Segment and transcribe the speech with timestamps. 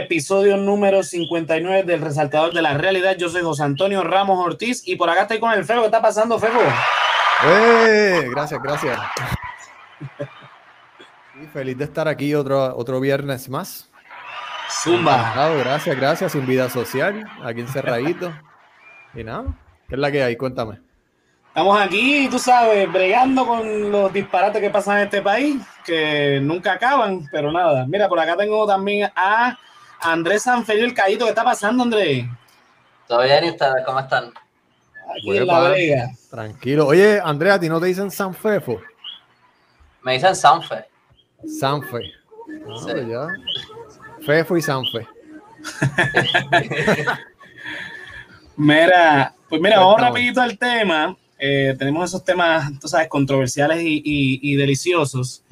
[0.00, 3.16] Episodio número 59 del Resaltador de la Realidad.
[3.18, 5.80] Yo soy José Antonio Ramos Ortiz y por acá estoy con el Febo.
[5.80, 6.58] ¿Qué está pasando, Febo?
[7.44, 8.26] ¡Eh!
[8.30, 8.98] Gracias, gracias.
[11.52, 13.90] feliz de estar aquí otro, otro viernes más.
[14.70, 15.34] Zumba.
[15.58, 16.32] gracias, gracias.
[16.32, 18.32] Sin vida social, aquí encerradito.
[19.14, 19.44] y nada,
[19.86, 20.36] ¿qué es la que hay?
[20.36, 20.80] Cuéntame.
[21.48, 26.72] Estamos aquí, tú sabes, bregando con los disparates que pasan en este país, que nunca
[26.72, 27.84] acaban, pero nada.
[27.86, 29.58] Mira, por acá tengo también a
[30.02, 31.24] Andrés Sanferio, el Caíto.
[31.24, 32.24] ¿Qué está pasando, Andrés?
[33.06, 34.32] Todo bien, ¿y ustedes cómo están?
[35.16, 36.10] Aquí en la brega.
[36.30, 36.86] Tranquilo.
[36.86, 38.80] Oye, Andrea, ¿a ti no te dicen Sanfefo?
[40.02, 40.84] Me dicen Sanfe.
[41.58, 42.12] Sanfe.
[42.68, 42.92] Ah, sí.
[43.08, 43.26] ya.
[44.24, 45.06] Fefo y Sanfe.
[48.56, 51.16] mira, pues mira, vamos rapidito al tema.
[51.38, 55.42] Eh, tenemos esos temas, tú sabes, controversiales y, deliciosos.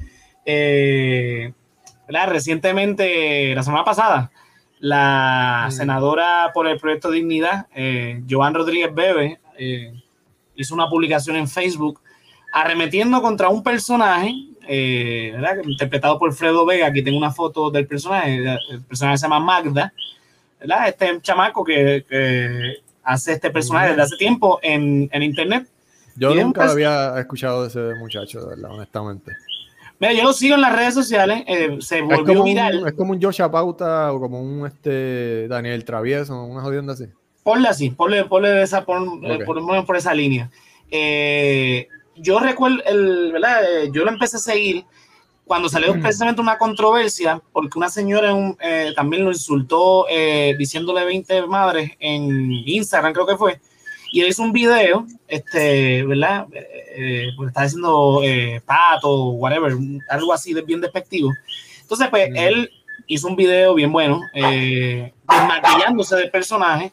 [0.45, 1.53] Eh,
[2.07, 4.31] Recientemente, la semana pasada,
[4.79, 9.93] la senadora por el proyecto Dignidad, eh, Joan Rodríguez Bebe, eh,
[10.55, 11.99] hizo una publicación en Facebook
[12.53, 14.33] arremetiendo contra un personaje,
[15.65, 16.87] interpretado por Fredo Vega.
[16.87, 18.37] Aquí tengo una foto del personaje.
[18.69, 19.93] El personaje se llama Magda.
[20.85, 22.05] Este chamaco que,
[23.03, 25.67] hace este personaje desde hace tiempo en, en internet
[26.19, 29.31] yo nunca había escuchado de ese muchacho, de verdad, honestamente.
[29.99, 32.87] Mira, yo lo sigo en las redes sociales, eh, se volvió viral.
[32.87, 37.07] es como un Joshua Pauta o como un este Daniel Travieso, una jodienda así.
[37.43, 40.49] Ponle así, ponle, ponle esa, por, eh, por, por, esa línea.
[40.89, 43.61] Eh, yo recuerdo, el, ¿verdad?
[43.91, 44.85] yo lo empecé a seguir
[45.43, 48.33] cuando salió precisamente una controversia, porque una señora
[48.95, 50.05] también lo insultó
[50.57, 53.59] diciéndole 20 madres en Instagram, creo que fue
[54.11, 56.47] y él hizo un video, este, ¿verdad?
[56.53, 59.73] Eh, pues está diciendo eh, pato, whatever,
[60.09, 61.31] algo así de bien despectivo.
[61.81, 62.69] Entonces, pues él
[63.07, 66.91] hizo un video bien bueno, eh, desmaquillándose del personaje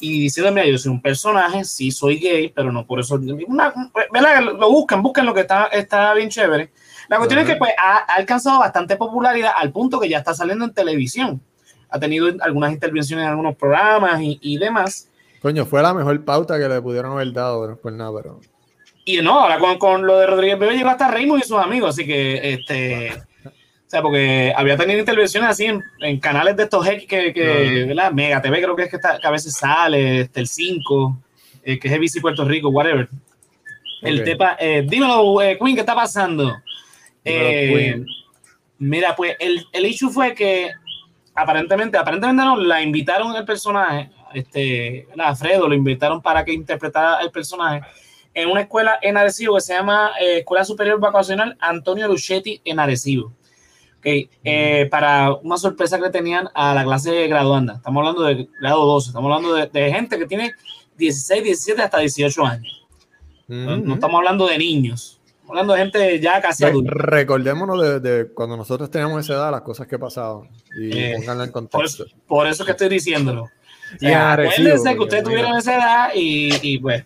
[0.00, 4.42] y diciendo, mira, yo soy un personaje, sí soy gay, pero no por eso, ¿verdad?
[4.42, 6.70] Lo buscan, buscan lo que está, está bien chévere.
[7.08, 10.34] La cuestión es que pues, ha, ha, alcanzado bastante popularidad al punto que ya está
[10.34, 11.40] saliendo en televisión.
[11.90, 15.08] Ha tenido algunas intervenciones en algunos programas y, y demás.
[15.44, 18.40] Coño, fue la mejor pauta que le pudieron haber dado, no por nada, pero.
[19.04, 21.90] Y no, ahora con, con lo de Rodríguez Bebe llegó hasta Raymond y sus amigos,
[21.90, 23.12] así que este.
[23.44, 23.50] o
[23.86, 28.10] sea, porque había tenido intervenciones así en, canales de estos X que, que ¿verdad?
[28.12, 31.18] Mega TV creo que es que, está, que a veces sale, este, el 5,
[31.62, 33.06] eh, que es ABC Puerto Rico, whatever.
[34.00, 36.56] El tepa, eh, dímelo, eh, Queen, ¿qué está pasando?
[37.22, 38.02] Eh,
[38.78, 40.72] mira, pues el, el issue fue que
[41.34, 47.20] aparentemente, aparentemente no, la invitaron el personaje este, a Fredo lo invitaron para que interpretara
[47.22, 47.82] el personaje
[48.34, 52.80] en una escuela en Arecibo que se llama eh, Escuela Superior Vacacional Antonio Luchetti en
[52.80, 53.32] Arecibo.
[54.00, 54.28] Okay.
[54.42, 57.76] Eh, para una sorpresa que tenían a la clase graduanda.
[57.76, 60.52] Estamos hablando de grado 12, estamos hablando de, gente que tiene
[60.98, 62.86] 16, 17 hasta 18 años.
[63.48, 66.92] no, estamos hablando de niños, estamos hablando de gente ya casi adulta.
[66.94, 71.52] Recordémonos de, cuando nosotros teníamos esa edad, las cosas que pasaban y eh, pónganlo en
[71.52, 72.04] contexto.
[72.26, 73.48] por eso que estoy diciéndolo.
[74.00, 77.04] Y acuérdense que ustedes tuvieron esa edad y, pues.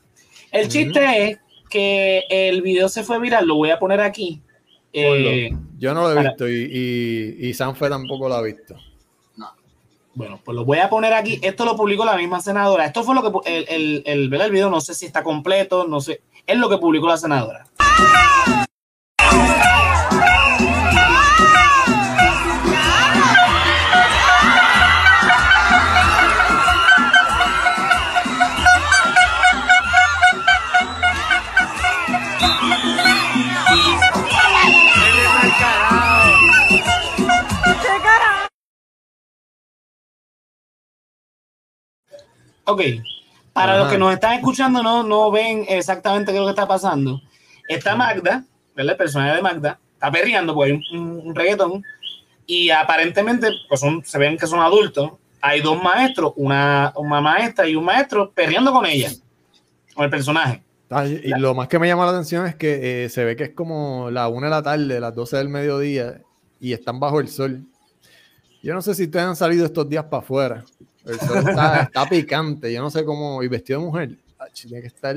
[0.51, 1.39] El chiste es
[1.69, 4.41] que el video se fue viral, lo voy a poner aquí.
[4.93, 8.75] Eh, yo no lo he visto y, y, Sanfe tampoco lo ha visto.
[9.37, 9.51] No.
[10.15, 11.39] Bueno, pues lo voy a poner aquí.
[11.43, 12.87] Esto lo publicó la misma senadora.
[12.87, 16.01] Esto fue lo que el, el, el, el video, no sé si está completo, no
[16.01, 16.23] sé.
[16.47, 17.67] Es lo que publicó la senadora.
[42.69, 42.83] Ok,
[43.55, 46.69] para los que nos están escuchando no, no ven exactamente qué es lo que está
[46.69, 47.19] pasando.
[47.67, 48.45] Está Magda,
[48.77, 48.93] ¿verdad?
[48.93, 51.83] El personaje de Magda, está perreando porque hay un, reggaetón
[52.47, 55.13] y aparentemente pues son, se ven que son adultos.
[55.41, 59.11] Hay dos maestros, una, una maestra y un maestro perreando con ella,
[59.95, 60.63] con el personaje.
[61.25, 63.55] y lo más que me llama la atención es que eh, se ve que es
[63.55, 66.21] como la una de la tarde, las 12 del mediodía,
[66.61, 67.65] y están bajo el sol.
[68.63, 70.65] Yo no sé si ustedes han salido estos días para afuera,
[71.05, 72.73] está, picante.
[72.73, 73.43] Yo no sé cómo.
[73.43, 74.11] Y vestido de mujer.
[74.53, 75.17] tiene que estar.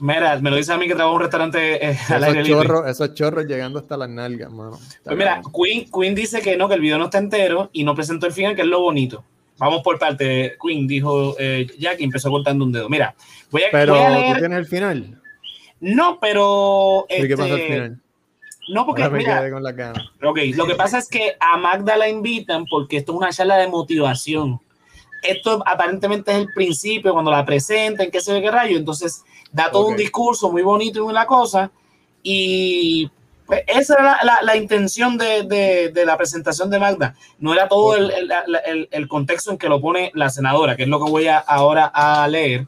[0.00, 3.14] Mira, me lo dice a mí que trabaja en un restaurante eh, esos, chorros, esos
[3.14, 4.78] chorros llegando hasta las nalgas, mano.
[5.02, 7.96] Pues mira, Queen, Queen dice que no, que el video no está entero y no
[7.96, 9.24] presentó el final, que es lo bonito.
[9.58, 10.56] Vamos por parte.
[10.62, 12.88] Queen dijo eh, Jack y empezó cortando un dedo.
[12.88, 13.14] Mira,
[13.50, 15.20] voy a, Pero voy a ¿tú tienes el final?
[15.80, 17.06] No, pero.
[17.08, 18.00] ¿Y qué pasa al este, final?
[18.68, 20.04] No, porque Ahora me mira, quedé con las ganas.
[20.22, 23.56] Ok, lo que pasa es que a Magda la invitan porque esto es una charla
[23.56, 24.60] de motivación.
[25.22, 28.76] Esto aparentemente es el principio, cuando la presentan, qué se ve qué rayo.
[28.76, 29.90] Entonces da todo Ok.
[29.90, 31.70] un discurso muy bonito y una cosa.
[32.22, 33.10] Y
[33.46, 37.14] pues, esa era la, la- la intención de, de- de la presentación de Magda.
[37.38, 40.76] No era todo el, el- la- el- el contexto en que lo pone la senadora,
[40.76, 42.66] que es lo que voy a, ahora a leer.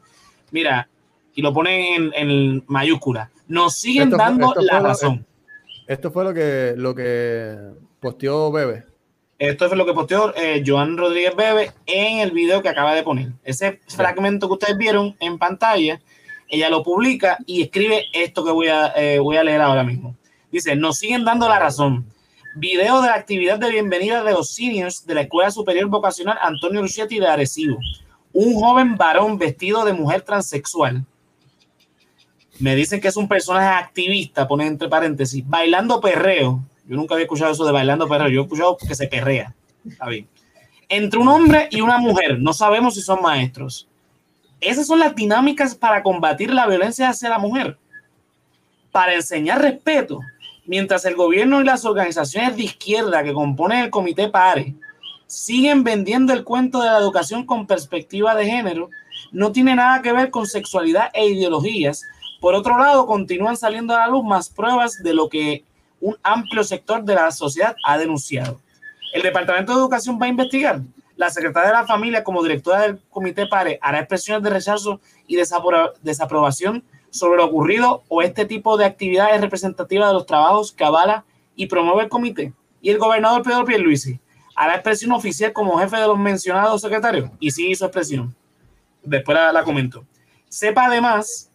[0.51, 0.89] Mira,
[1.35, 3.29] y lo pone en, en mayúscula.
[3.47, 5.25] Nos siguen Esto dando esto la fue lo- razón.
[5.87, 7.57] Esto fue lo que, lo que
[7.99, 8.83] posteó Bebe.
[9.41, 13.01] Esto es lo que posteó eh, Joan Rodríguez Bebe en el video que acaba de
[13.01, 13.29] poner.
[13.43, 15.99] Ese fragmento que ustedes vieron en pantalla,
[16.47, 20.15] ella lo publica y escribe esto que voy a, eh, voy a leer ahora mismo.
[20.51, 22.05] Dice, nos siguen dando la razón.
[22.55, 26.79] Video de la actividad de bienvenida de los seniors de la Escuela Superior Vocacional Antonio
[26.79, 27.79] Luchetti de Arecibo.
[28.33, 31.03] Un joven varón vestido de mujer transexual.
[32.59, 36.63] Me dicen que es un personaje activista, pone entre paréntesis, bailando perreo.
[36.91, 38.27] Yo nunca había escuchado eso de bailando perreo.
[38.27, 39.55] Yo he escuchado que se perrea.
[40.89, 42.37] Entre un hombre y una mujer.
[42.37, 43.87] No sabemos si son maestros.
[44.59, 47.77] Esas son las dinámicas para combatir la violencia hacia la mujer.
[48.91, 50.19] Para enseñar respeto.
[50.65, 54.75] Mientras el gobierno y las organizaciones de izquierda que componen el comité PARE
[55.27, 58.89] siguen vendiendo el cuento de la educación con perspectiva de género,
[59.31, 62.03] no tiene nada que ver con sexualidad e ideologías.
[62.41, 65.63] Por otro lado, continúan saliendo a la luz más pruebas de lo que
[66.01, 68.59] un amplio sector de la sociedad ha denunciado.
[69.13, 70.81] El Departamento de Educación va a investigar.
[71.15, 75.35] La secretaria de la Familia, como directora del Comité PARE, hará expresiones de rechazo y
[75.37, 80.83] desapro- desaprobación sobre lo ocurrido o este tipo de actividades representativas de los trabajos que
[80.83, 81.25] avala
[81.55, 82.53] y promueve el comité.
[82.81, 84.19] Y el gobernador Pedro Pierluisi
[84.55, 87.29] hará expresión oficial como jefe de los mencionados secretarios.
[87.39, 88.33] Y sí hizo expresión.
[89.03, 90.05] Después la, la comento.
[90.47, 91.50] Sepa además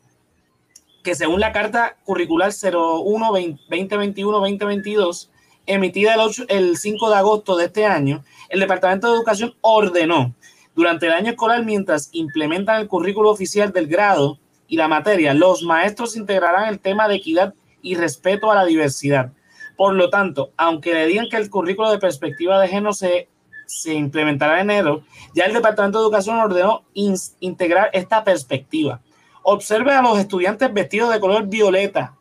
[1.07, 3.31] que según la carta curricular 01
[3.71, 5.29] 2021-2022,
[5.67, 10.35] emitida el, 8 el 5 de agosto de este año, el Departamento de Educación ordenó
[10.75, 15.63] durante el año escolar, mientras implementan el currículo oficial del grado y la materia, los
[15.63, 19.33] maestros integrarán el tema de equidad y respeto a la diversidad.
[19.77, 23.29] Por lo tanto, aunque le digan que el currículo de perspectiva de género se,
[23.67, 25.05] se implementará en enero,
[25.37, 29.03] ya el Departamento de Educación ordenó integrar esta perspectiva.
[29.49, 32.17] Observe a los estudiantes vestidos de color violeta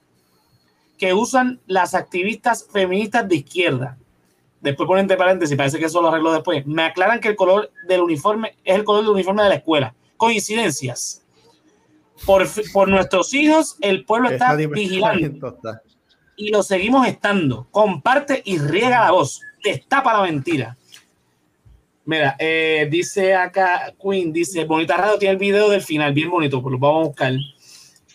[1.00, 3.98] que usan las activistas feministas de izquierda.
[4.62, 6.68] Después ponen entre paréntesis, parece que eso lo arreglo después.
[6.68, 9.95] Me aclaran que el color del uniforme es el color del uniforme de la escuela.
[10.18, 11.24] Coincidencias.
[12.27, 15.57] Por, por nuestros hijos, el pueblo está vigilando
[16.36, 17.66] y lo seguimos estando.
[17.72, 19.41] Comparte y riega la voz.
[19.63, 20.77] Destapa la mentira.
[22.06, 26.62] Mira, eh, dice acá Queen, dice, Bonita Radio tiene el video del final, bien bonito,
[26.62, 27.34] pues lo vamos a buscar.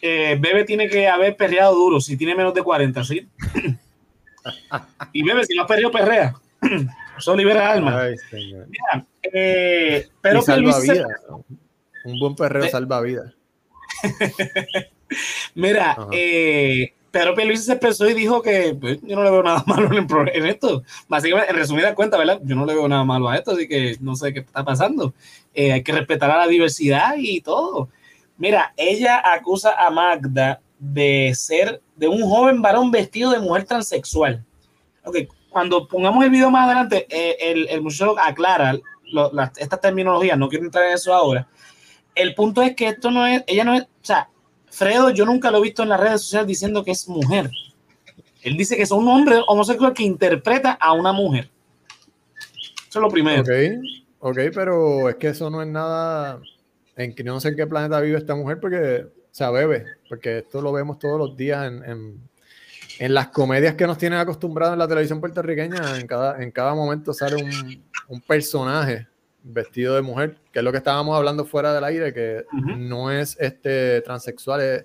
[0.03, 3.29] Eh, Bebe tiene que haber perreado duro, si tiene menos de 40, ¿sí?
[5.13, 6.35] y Bebe, si no has perreado, perrea.
[7.19, 8.01] Eso libera alma.
[8.03, 8.67] Ay, señor.
[8.69, 11.07] Mira, eh, pero Pierluisi se- vida.
[12.05, 13.35] Un buen perreo Eh, salva vida.
[15.55, 19.65] Mira, eh, Pedro Pierluisi se expresó y dijo que pues, yo no le veo nada
[19.67, 20.83] malo en, en esto.
[21.09, 22.41] Básicamente, en resumida cuenta, ¿verdad?
[22.45, 25.13] Yo no le veo nada malo a esto, así que no sé qué está pasando.
[25.55, 27.89] Eh, hay que respetar a la diversidad y todo.
[28.37, 34.45] Mira, ella acusa a Magda de ser de un joven varón vestido de mujer transexual.
[35.05, 35.17] Ok,
[35.51, 37.83] cuando pongamos el video más adelante, eh, el, el
[38.19, 41.47] aclara lo- las- estas terminologías, no quiero entrar en eso ahora.
[42.15, 44.29] El punto es que esto no es, ella no es, o sea,
[44.71, 47.51] Fredo, yo nunca lo he visto en las redes sociales diciendo que es mujer.
[48.43, 51.51] Él dice que es un hombre homosexual que interpreta a una mujer.
[52.89, 53.43] Eso es lo primero.
[53.43, 53.51] Ok,
[54.21, 56.41] ok, pero es que eso no es nada.
[56.97, 60.39] En que no sé en qué planeta vive esta mujer, porque, o sea, bebe, porque
[60.39, 62.21] esto lo vemos todos los días en, en,
[62.99, 65.99] en las comedias que nos tienen acostumbrados en la televisión puertorriqueña.
[65.99, 69.07] En cada, en cada momento sale un, un personaje
[69.43, 72.45] vestido de mujer, que es lo que estábamos hablando fuera del aire, que
[72.77, 74.85] no es este transexual, es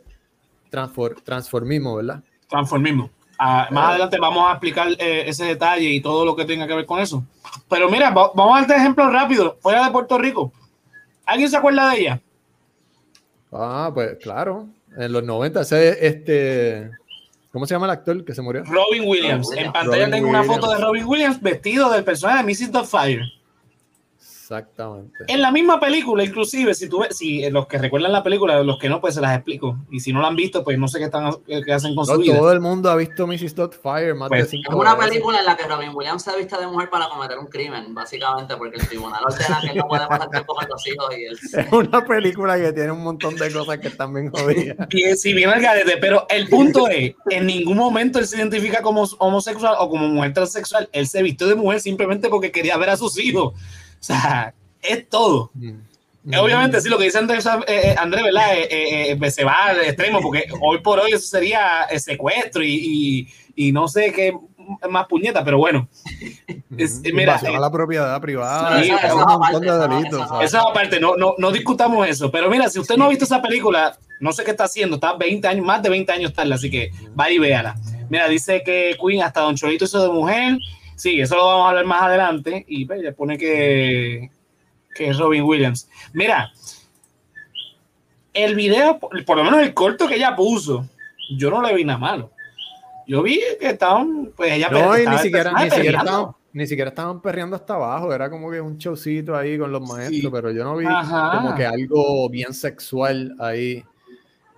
[0.72, 2.22] transfor- transformismo, ¿verdad?
[2.50, 3.10] Transformismo.
[3.38, 6.74] Ah, más adelante vamos a explicar eh, ese detalle y todo lo que tenga que
[6.76, 7.24] ver con eso.
[7.70, 9.58] Pero mira, va- vamos a darte ejemplo rápido.
[9.62, 10.54] Fuera de Puerto Rico.
[11.26, 12.22] ¿Alguien se acuerda de ella?
[13.52, 16.92] Ah, pues claro, en los 90, ese, este,
[17.52, 18.64] ¿cómo se llama el actor que se murió?
[18.66, 19.48] Robin Williams.
[19.50, 22.72] Robin En pantalla Robin tengo una foto de Robin Williams vestido del personaje de Mrs.
[22.72, 23.24] Doubtfire.
[24.46, 25.24] Exactamente.
[25.28, 28.78] En la misma película, inclusive, si tú ves, si los que recuerdan la película, los
[28.78, 29.76] que no, pues se las explico.
[29.90, 32.14] Y si no la han visto, pues no sé qué están qué hacen con No,
[32.16, 32.38] su vida.
[32.38, 33.56] todo el mundo ha visto Mrs.
[33.56, 35.10] Doubtfire más Pues, de cinco Es una veces.
[35.10, 38.56] película en la que Robin Williams se viste de mujer para cometer un crimen, básicamente,
[38.56, 41.40] porque el tribunal ordena que él no puede pasar tiempo con los hijos y él
[41.66, 44.78] Es una película que tiene un montón de cosas que están bien jodidas.
[44.92, 48.84] Y si viene el garete, pero el punto es, en ningún momento él se identifica
[48.84, 50.88] como homosexual o como mujer transexual.
[50.92, 53.54] Él se vistió de mujer simplemente porque quería ver a sus hijos.
[54.14, 55.52] O sea, es todo.
[55.56, 55.80] Mm.
[56.40, 58.56] Obviamente, sí, lo que dice Andrés, eh, eh, Andrés ¿verdad?
[58.56, 58.68] Eh,
[59.12, 63.28] eh, eh, se va al extremo, porque hoy por hoy eso sería eh, secuestro y,
[63.56, 64.36] y, y no sé qué
[64.90, 65.88] más puñeta, pero bueno.
[66.78, 68.82] Es- mira, eh, a la propiedad privada.
[68.84, 70.20] Sí, eso aparte, de eso- delitos.
[70.22, 70.48] eso- ¿sabes?
[70.54, 72.32] Eso aparte, no, no, no discutamos eso.
[72.32, 75.14] Pero mira, si usted no ha visto esa película, no sé qué está haciendo, está
[75.14, 77.76] 20 años, más de 20 años tarde, así que vaya y véala.
[78.10, 80.58] Mira, dice que Queen hasta Don Cholito hizo de mujer.
[80.96, 82.66] Sí, eso lo vamos a hablar más adelante.
[82.68, 84.30] Y pues, le pone que,
[84.96, 85.90] que es Robin Williams.
[86.14, 86.52] Mira,
[88.34, 90.86] el video, por lo menos el corto que ella puso,
[91.38, 92.32] yo no le vi nada malo.
[93.08, 96.90] Yo vi que estaban, pues ella No, y ni siquiera, ni, siquiera estaban, ni siquiera
[96.90, 100.30] estaban perreando hasta abajo, era como que un showcito ahí con los maestros, Sí.
[100.32, 101.38] pero yo no vi Ajá.
[101.40, 103.84] como que algo bien sexual ahí.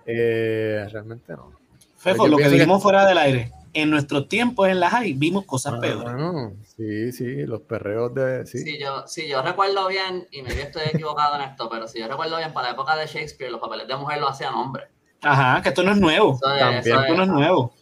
[0.06, 1.52] Eh, realmente no.
[1.98, 3.52] Fefo, lo que pienso que- fuera del aire.
[3.80, 6.02] En nuestros tiempos en la high vimos cosas Ah, peores.
[6.02, 8.44] bueno, sí, sí, los perreos de.
[8.46, 8.58] Sí.
[8.58, 12.08] Si yo, si yo recuerdo bien, y me estoy equivocado en esto, pero si yo
[12.08, 14.88] recuerdo bien, para la época de Shakespeare, los papeles de mujer lo hacían hombres.
[15.22, 16.34] Ajá, que esto no es nuevo.
[16.34, 16.80] Eso es- También.
[16.80, 17.72] eso Esto no es es- nuevo.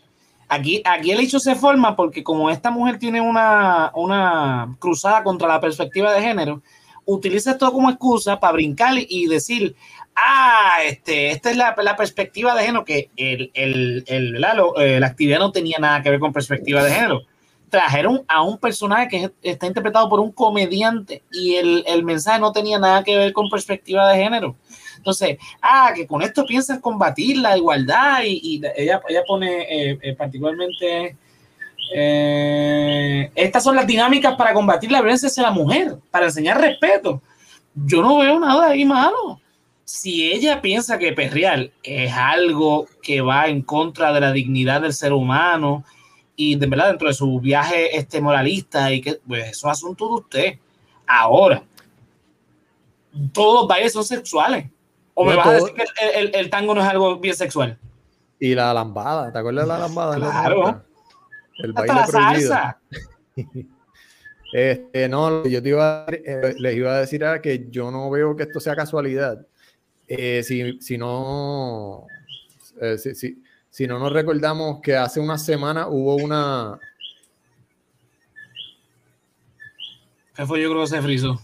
[0.49, 5.49] Aquí, aquí el hecho se forma porque como esta mujer tiene una, una cruzada contra
[5.49, 6.63] la perspectiva de género,
[7.05, 9.75] utiliza esto como excusa para brincar y decir,
[10.17, 14.45] ah, este, esta es la, la perspectiva de género, que el, el, el-
[14.79, 17.23] eh, la actividad no tenía nada que ver con perspectiva de género.
[17.69, 22.79] Trajeron a un personaje que está interpretado por un comediante y el, mensaje no tenía
[22.79, 24.57] nada que ver con perspectiva de género.
[24.97, 30.15] Entonces, ah, que con esto piensas combatir la igualdad y, ella, ella pone eh, eh,
[30.15, 31.17] particularmente,
[33.35, 37.21] estas son las dinámicas para combatir la violencia hacia la mujer, para enseñar respeto.
[37.75, 39.41] Yo no veo nada ahí malo.
[39.89, 44.93] Si ella piensa que perrear es algo que va en contra de la dignidad del
[44.93, 45.85] ser humano
[46.35, 50.09] y de verdad dentro de su viaje este moralista y que pues eso es asunto
[50.09, 50.59] de usted.
[51.07, 51.63] Ahora,
[53.33, 54.67] todos los bailes son sexuales.
[55.15, 57.37] ¿O me No, vas a decir que el, el- el tango no es algo bien
[57.37, 57.79] sexual?
[58.41, 60.17] Y la lambada, ¿te acuerdas de la lambada?
[60.17, 60.57] Claro.
[60.63, 60.85] 90?
[61.59, 62.49] El Hasta baile la prohibido.
[62.51, 62.79] salsa.
[64.53, 67.67] Este, no, lo que yo te iba a, eh, les iba a decir era que
[67.69, 69.45] yo no veo que esto sea casualidad.
[70.09, 72.07] Eh, si, si no,
[72.81, 76.79] eh, si, si- si no nos recordamos que hace una semana hubo una,
[80.35, 81.41] Fefo, yo creo que se frizó.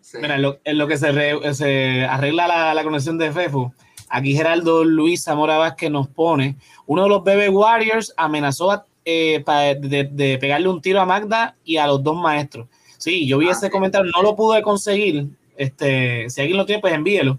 [0.00, 0.18] sí.
[0.20, 3.74] Mira, en lo, en lo que se, re- se arregla la, la conexión de Fefo,
[4.08, 9.42] aquí Geraldo Luis Zamora Vázquez nos pone, uno de los Bebe Warriors amenazó a- eh,
[9.44, 12.66] pa- de, de pegarle un tiro a Magda y a los dos maestros.
[12.98, 13.70] Sí, yo vi Ah, ese sí.
[13.70, 15.26] comentario, no lo pude conseguir.
[15.56, 17.38] Este, si alguien lo tiene, pues envíelo.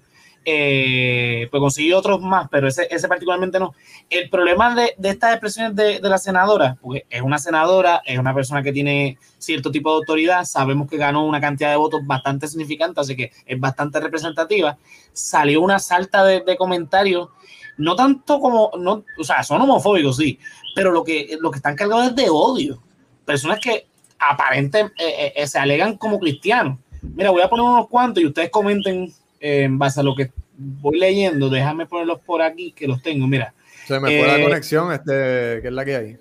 [0.50, 3.76] Eh, pues conseguí otros más, pero ese, ese particularmente no.
[4.10, 8.18] El problema de, de estas expresiones de, de la senadora, porque es una senadora, es
[8.18, 12.00] una persona que tiene cierto tipo de autoridad, sabemos que ganó una cantidad de votos
[12.06, 14.78] bastante significante, así que es bastante representativa.
[15.12, 17.28] Salió una salta de, de comentarios,
[17.76, 20.40] no tanto como, no, o sea, son homofóbicos, sí,
[20.74, 22.82] pero lo que, lo que están cargados es de odio.
[23.26, 26.80] Personas que aparentemente eh, eh, se alegan como cristianos.
[27.02, 30.32] Mira, voy a poner unos cuantos y ustedes comenten eh, en base a lo que
[30.58, 31.50] voy leyendo.
[31.50, 33.28] Déjame ponerlos por aquí, que los tengo.
[33.28, 33.54] Mira,
[33.86, 36.18] se me fue Eh, la conexión, este, que es la que hay.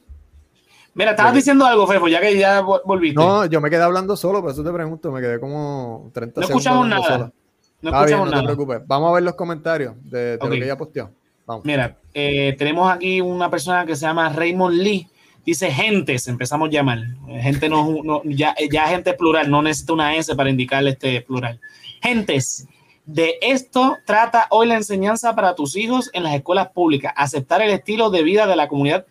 [0.94, 1.38] mira, estabas Sí.
[1.38, 3.16] diciendo algo, Fefo, ya que ya vol- volviste.
[3.20, 6.42] No, No, yo me quedé hablando solo, por eso te pregunto, me quedé como 30
[6.42, 6.50] segundos.
[6.64, 7.32] escuchamos nada.
[7.82, 8.44] No bien, escuchamos no te nada.
[8.46, 8.80] preocupes.
[8.86, 11.10] Vamos a ver los comentarios de, lo que ella posteó.
[11.46, 11.64] Vamos.
[11.64, 15.08] Mira, eh, tenemos aquí una persona que se llama Raymond Lee.
[15.46, 16.98] Dice gentes, empezamos a llamar.
[17.40, 21.60] Gente no, no- ya, ya gente plural, no necesita una S para indicarle este plural.
[22.02, 22.66] Gentes,
[23.04, 27.12] de esto trata hoy la enseñanza para tus hijos en las escuelas públicas.
[27.16, 29.06] Aceptar el estilo de vida de la comunidad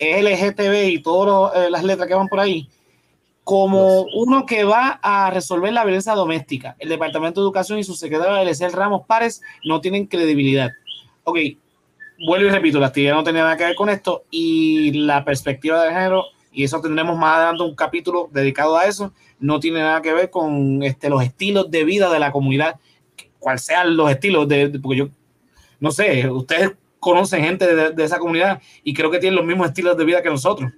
[0.00, 2.68] LGTB y todas las letras que van por ahí
[3.44, 6.74] como uno que va a resolver la violencia doméstica.
[6.80, 10.70] El Departamento de Educación y su secretario Elisel Ramos Párez no tienen credibilidad.
[11.22, 11.38] Ok,
[12.18, 15.82] vuelvo y repito, la actividad no tenía nada que ver con esto y la perspectiva
[15.82, 20.00] de género, y eso tendremos más adelante un capítulo dedicado a eso, no tiene nada
[20.02, 22.76] que ver con este, los estilos de vida de la comunidad,
[23.38, 25.08] cual sean los estilos, de, porque yo
[25.78, 29.68] no sé, ustedes conocen gente de, de esa comunidad y creo que tienen los mismos
[29.68, 30.72] estilos de vida que nosotros.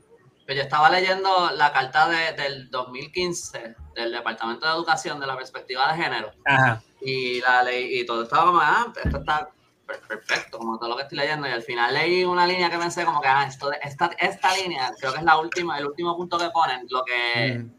[0.45, 5.37] Pues yo estaba leyendo la carta de, del 2015 del Departamento de Educación de la
[5.37, 6.33] perspectiva de género.
[6.45, 6.83] Ajá.
[7.03, 9.51] Y la ley, y todo estaba como, ah, esto está
[9.97, 11.49] perfecto, como todo lo que estoy leyendo.
[11.49, 14.93] Y al final leí una línea que pensé como que, ah, esto, esta, esta línea,
[14.99, 17.71] creo que es la última, el último punto que ponen, lo que, Mm.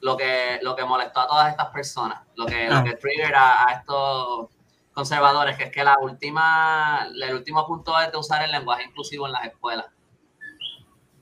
[0.00, 2.78] lo que, lo que molestó a todas estas personas, lo que, Ah.
[2.78, 4.48] lo que trigger a, a estos
[4.92, 9.26] conservadores, que es que la última, el último punto es de usar el lenguaje inclusivo
[9.26, 9.86] en las escuelas.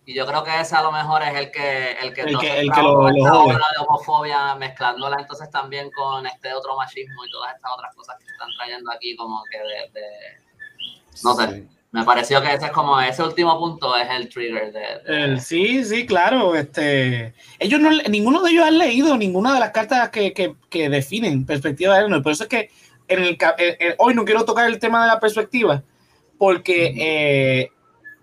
[0.08, 2.50] Y yo creo que ese a lo mejor es el que el que, El entonces
[2.52, 7.30] que- el que lo- lo de homofobia mezclándola entonces también con este otro machismo y
[7.32, 11.68] todas estas otras cosas que están trayendo aquí como que de, de- no sé, Sí.
[11.90, 15.40] me pareció que ese es como ese último punto es el trigger de, de- El-
[15.40, 16.54] sí, sí, claro.
[16.54, 20.88] Este, ellos no, ninguno de ellos han leído ninguna de las cartas que, que, que
[20.88, 22.22] definen perspectiva de género.
[22.22, 22.70] Por eso es que
[23.08, 25.82] en el, ca- en- en- hoy no quiero tocar el tema de la perspectiva,
[26.38, 27.72] porque eh,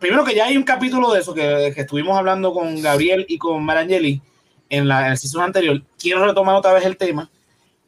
[0.04, 3.38] primero que ya hay un capítulo de eso que, que estuvimos hablando con Gabriel y
[3.38, 4.22] con Marangeli
[4.70, 5.82] en la, en el season anterior.
[5.98, 7.30] Quiero retomar otra vez el tema,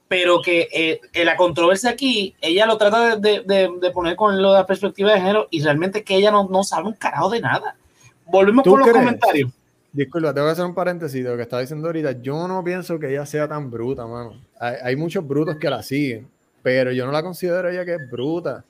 [0.07, 4.41] pero que eh, en la controversia aquí, ella lo trata de, de- de- poner con
[4.41, 7.29] lo de la perspectiva de género y realmente que ella no, no sabe un carajo
[7.29, 7.75] de nada.
[8.25, 9.51] Volvemos ¿Tú con los comentarios.
[9.91, 12.13] Disculpa, tengo que hacer un paréntesis de lo que estaba diciendo ahorita.
[12.21, 14.33] Yo no pienso que ella sea tan bruta, mano.
[14.59, 16.27] Hay, hay muchos brutos que la siguen,
[16.63, 18.63] pero yo no la considero ella que es bruta.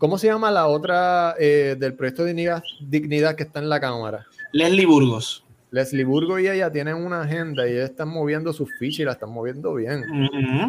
[0.00, 3.78] ¿Cómo se llama la otra eh, del proyecto de dignidad, dignidad que está en la
[3.78, 4.26] Cámara?
[4.50, 5.44] Leslie Burgos.
[5.72, 9.12] Leslie Burgo y ella tienen una agenda y ellos están moviendo sus fichas y la
[9.12, 10.02] están moviendo bien.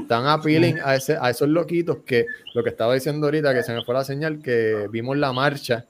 [0.02, 3.74] Están appealing a, ese, a esos loquitos que lo que estaba diciendo ahorita, que se
[3.74, 5.86] me fue la señal, que vimos la marcha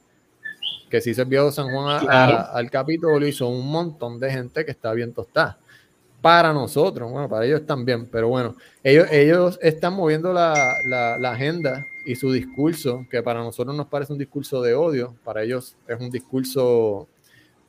[0.90, 2.38] que se hizo el viejo San Juan a- Claro.
[2.38, 5.58] a- al Capitolio y son un montón de gente que está bien tostada.
[6.22, 10.54] Para nosotros, bueno, para ellos también, pero bueno, ellos, ellos están moviendo la,
[10.88, 15.16] la- la agenda y su discurso, que para nosotros nos parece un discurso de odio,
[15.24, 17.08] para ellos es un discurso,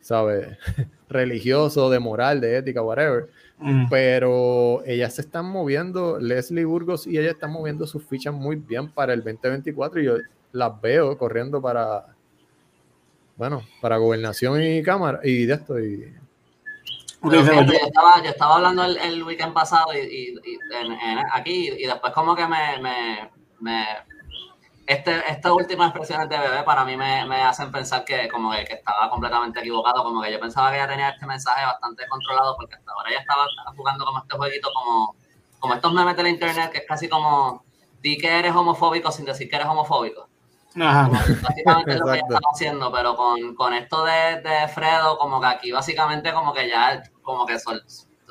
[0.01, 0.57] ¿sabes?
[1.09, 3.29] religioso, de moral, de ética, whatever
[3.61, 3.87] Ujú.
[3.90, 8.90] pero ellas se están moviendo, Leslie Burgos y ella están moviendo sus fichas muy bien
[8.90, 10.14] para el 2024 y yo
[10.53, 12.07] las veo corriendo para,
[13.37, 16.12] bueno, para gobernación y cámara y de esto y
[17.23, 17.79] Pero Ok, fíjate, Felipe.
[17.81, 21.71] yo, estaba, yo estaba hablando el, el weekend pasado y, y- y en- en- aquí
[21.79, 23.87] y después como que me, me, me-
[24.87, 28.64] este, estas últimas expresiones de bebé para mí me, me hacen pensar que como que,
[28.64, 32.57] que estaba completamente equivocado, como que yo pensaba que ella tenía este mensaje bastante controlado
[32.57, 35.16] porque hasta ahora ella estaba jugando como este jueguito como,
[35.61, 37.64] como estos memes de la internet que es casi como
[38.01, 40.29] di que eres homofóbico sin decir que eres homofóbico.
[40.81, 41.09] Ajá.
[41.42, 45.40] Básicamente es lo que ella estaba haciendo, pero con, con esto de, de Fredo, como
[45.40, 47.83] que aquí básicamente como que ya, como que sol,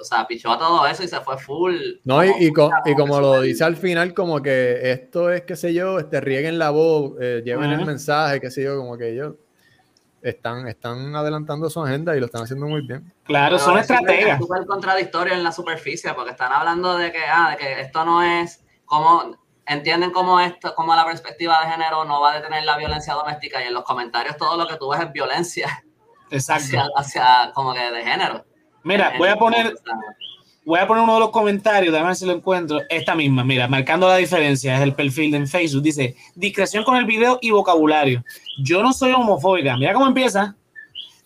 [0.02, 1.76] o sea, pichó a todo eso y se fue full.
[2.04, 5.32] no y, como- y, co- y que como lo dice al final como que esto
[5.32, 7.86] es qué sé yo, este rieguen la voz, eh, lleven el Ajá.
[7.86, 9.36] mensaje, qué sé yo, como que ellos
[10.22, 13.12] están, están adelantando su agenda y lo están haciendo muy bien.
[13.24, 14.34] Claro, pero son estrategas.
[14.40, 18.06] Es súper contradictorio en la superficie, porque están hablando de que, ah, de que esto
[18.06, 19.36] no es como
[19.66, 23.64] entienden cómo esto, cómo la perspectiva de género no va a detener la violencia doméstica
[23.64, 25.84] y en los comentarios todo lo que tú ves es violencia
[26.30, 26.64] Exacto.
[26.66, 28.46] hacia, hacia como que de género.
[28.84, 29.74] Mira, voy a poner,
[30.66, 32.82] voy a poner uno de los comentarios, déjame ver si lo encuentro.
[32.90, 35.84] Esta misma, mira, marcando la diferencia, es el perfil en Facebook.
[35.84, 38.24] Dice, discreción con el video y vocabulario.
[38.60, 39.78] Yo no soy homofóbica.
[39.78, 40.56] Mira cómo empieza.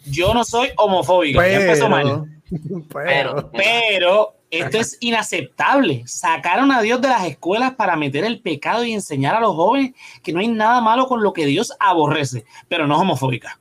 [0.06, 1.48] Yo no soy homofóbica.
[1.48, 2.26] Ya empezó mal.
[2.94, 6.04] pero, Pero, Pero esto es inaceptable.
[6.06, 9.94] Sacaron a Dios de las escuelas para meter el pecado y enseñar a los jóvenes
[10.24, 13.60] que no hay nada malo con lo que Dios aborrece, pero no es homofóbica.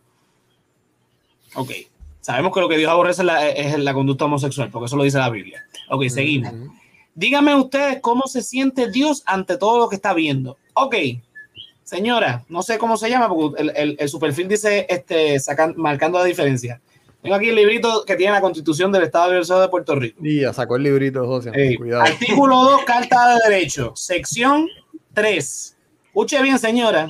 [1.55, 1.71] Ok.
[2.25, 5.05] Sabemos que lo que Dios aborrece es la, es la conducta homosexual, porque eso lo
[5.05, 5.63] dice la Biblia.
[5.91, 6.53] Ok, seguimos.
[7.15, 10.57] Díganme ustedes cómo se siente Dios ante todo lo que está viendo.
[10.73, 10.95] Ok,
[11.83, 15.75] señora, no sé cómo se llama, porque el, el- el- su perfil dice este, sacan-
[15.77, 16.81] marcando la diferencia.
[17.23, 20.21] Tengo aquí el librito que tiene la constitución del Estado Universal de Puerto Rico.
[20.25, 21.51] Y ya sacó el librito, José.
[21.55, 22.03] Ey, Cuidado.
[22.05, 24.69] Artículo 2, Carta de Derecho, sección
[25.15, 25.77] 3.
[26.07, 27.09] Escuche bien, señora.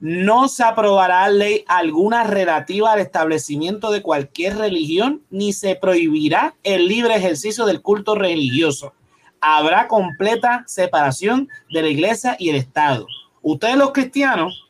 [0.00, 6.88] No se aprobará ley alguna relativa al establecimiento de cualquier religión, ni se prohibirá el
[6.88, 8.92] libre ejercicio del culto religioso.
[9.40, 13.06] Habrá completa separación de la iglesia y el Estado.
[13.42, 14.66] Ustedes los cristianos,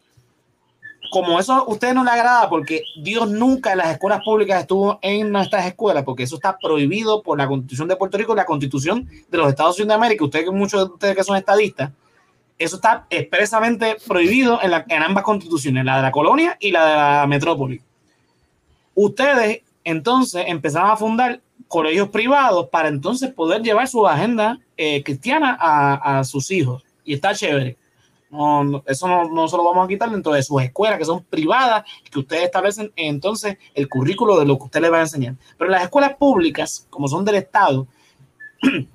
[1.10, 4.98] como eso a ustedes no les agrada, porque Dios nunca en las escuelas públicas estuvo
[5.00, 8.44] en nuestras escuelas, porque eso está prohibido por la Constitución de Puerto Rico y la
[8.44, 10.24] Constitución de los Estados Unidos de América.
[10.24, 11.92] Ustedes, muchos de ustedes que son estadistas,
[12.58, 16.86] eso está expresamente prohibido en, la- en ambas constituciones, la de la colonia y la
[16.86, 17.80] de la metrópoli.
[18.94, 25.56] Ustedes entonces empezaron a fundar colegios privados para entonces poder llevar su agenda eh, cristiana
[25.60, 26.84] a, a sus hijos.
[27.04, 27.76] Y está chévere.
[28.30, 31.22] No, eso no, no se lo vamos a quitar dentro de sus escuelas que son
[31.24, 35.34] privadas, que ustedes establecen entonces el currículo de lo que usted le va a enseñar.
[35.58, 37.86] Pero las escuelas públicas, como son del Estado,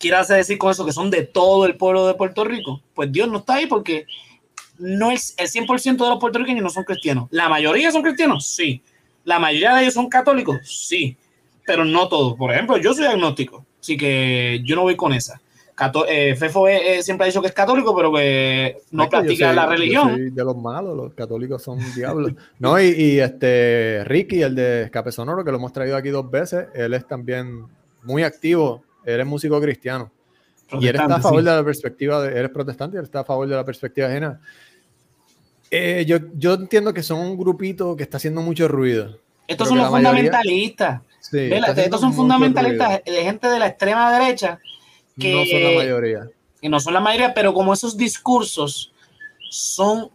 [0.00, 3.28] quiere decir con eso que son de todo el pueblo de Puerto Rico, pues Dios
[3.28, 4.06] no está ahí porque
[4.78, 7.28] no es el 100% de los puertorriqueños no son cristianos.
[7.30, 8.82] La mayoría son cristianos, sí.
[9.24, 11.16] La mayoría de ellos son católicos, sí.
[11.66, 12.34] Pero no todos.
[12.36, 15.40] Por ejemplo, yo soy agnóstico, así que yo no voy con esa.
[16.08, 16.66] Eh, Fefo
[17.00, 20.34] siempre ha dicho que es católico, pero que no practica la religión.
[20.34, 22.32] de los malos, los católicos son diablos.
[22.58, 26.66] No, y, este Ricky, el de Escape Sonoro, que lo hemos traído aquí dos veces,
[26.74, 27.64] él es también
[28.02, 30.10] muy activo, él es músico cristiano.
[30.72, 33.20] Y él está a favor de la perspectiva, de, él es protestante y él está
[33.20, 34.40] a favor de la perspectiva ajena.
[35.70, 39.18] Eh, yo, yo entiendo que son un grupito que está haciendo mucho ruido.
[39.46, 41.02] Estos son los fundamentalistas.
[41.32, 44.60] estos son fundamentalistas de gente de la extrema derecha
[45.28, 46.28] no son la mayoría.
[46.60, 48.92] Que no son la mayoría, pero como esos discursos
[49.50, 50.10] son,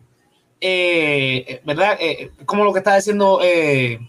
[0.62, 1.98] eh, ¿verdad?
[2.00, 4.00] Eh, como lo que está diciendo eh,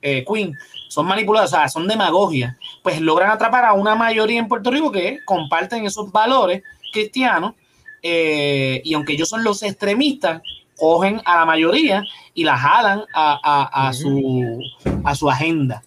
[0.00, 0.54] Queen,
[0.90, 4.90] son manipulados, o sea, son demagogia, pues logran atrapar a una mayoría en Puerto Rico
[4.90, 7.54] que comparten esos valores cristianos
[8.02, 10.42] y aunque ellos son los extremistas,
[10.76, 12.02] cogen a la mayoría
[12.34, 14.60] y la jalan a, su,
[15.04, 15.84] a su agenda.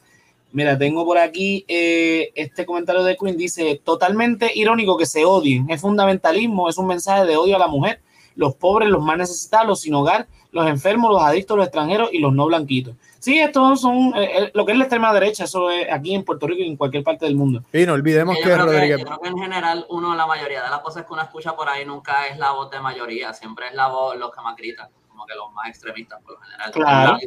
[0.53, 3.35] Mira, tengo por aquí eh, este comentario de Queen.
[3.35, 5.67] Dice, totalmente irónico que se odien.
[5.71, 8.01] Es fundamentalismo, es un mensaje de odio a la mujer,
[8.35, 12.19] los pobres, los más necesitados, los sin hogar, los enfermos, los adictos, los extranjeros y
[12.19, 12.95] los no blanquitos.
[13.23, 16.25] Sí, estos son eh, eh, lo que es la extrema derecha, eso es aquí en
[16.25, 17.63] Puerto Rico y en cualquier parte del mundo.
[17.71, 18.99] Y no olvidemos que, Rodríguez...
[18.99, 21.69] yo creo que en general uno, la mayoría de las cosas que uno escucha por
[21.69, 24.89] ahí nunca es la voz de mayoría, siempre es la voz, los que más gritan,
[25.07, 26.71] como que los más extremistas por lo general.
[26.73, 27.17] Claro.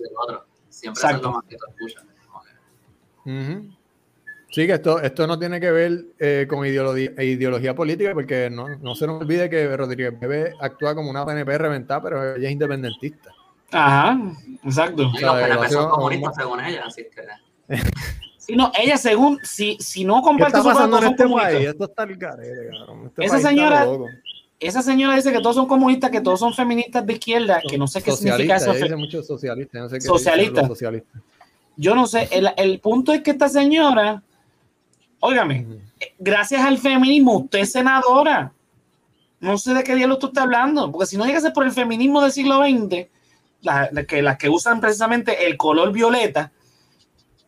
[0.68, 2.04] Siempre es lo más que tú escuchas.
[4.50, 8.68] Sí, que esto, esto no tiene que ver eh, con ideología, ideología política, porque no,
[8.68, 12.52] no, se nos olvide que Rodríguez Bebe actúa como una PNP reventada, pero ella es
[12.52, 13.32] independentista.
[13.70, 14.18] Ajá,
[14.64, 15.10] exacto.
[15.14, 17.74] Y los PNP son comunistas según ella, así que...
[18.38, 21.68] Si no, ella según, si, si no comparte su pasando en este país?
[21.68, 22.70] Esto está el carete,
[23.06, 23.88] este esa señora,
[24.60, 27.88] esa señora dice que todos son comunistas, que todos son feministas de izquierda, que no
[27.88, 28.70] sé qué significa eso.
[28.70, 30.68] Ella dice mucho socialista, no sé qué socialista.
[31.76, 34.22] Yo no sé, el, el punto es que esta señora,
[35.18, 35.66] óigame,
[36.16, 38.52] gracias al feminismo, usted es senadora.
[39.40, 42.22] No sé de qué diablo tú estás hablando, porque si no llegase por el feminismo
[42.22, 43.08] del siglo XX,
[44.06, 46.52] que, las que usan precisamente el color violeta,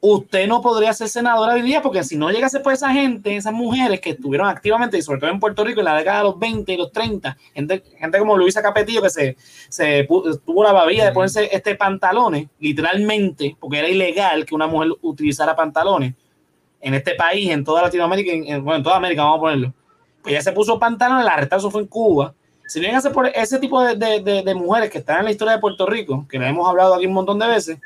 [0.01, 3.53] usted no podría ser senadora hoy día, porque si no llegase por esa gente, esas
[3.53, 6.39] mujeres que estuvieron activamente, y sobre todo en Puerto Rico en la década de los
[6.39, 9.37] 20 y los 30, gente, gente como Luisa Capetillo que se,
[9.69, 10.07] se
[10.45, 15.57] tuvo la babilla de ponerse este pantalones, literalmente, porque era ilegal que una mujer utilizara
[15.57, 16.15] pantalones
[16.81, 19.75] en este país, en toda Latinoamérica, en, bueno, en toda América, vamos a ponerlo.
[20.23, 22.35] Pues ella se puso pantalones, la arrestaron fue en Cuba.
[22.69, 25.55] Si no llegase por ese tipo de, de, de mujeres que están en la historia
[25.55, 27.79] de Puerto Rico, que le hemos hablado aquí un montón de veces,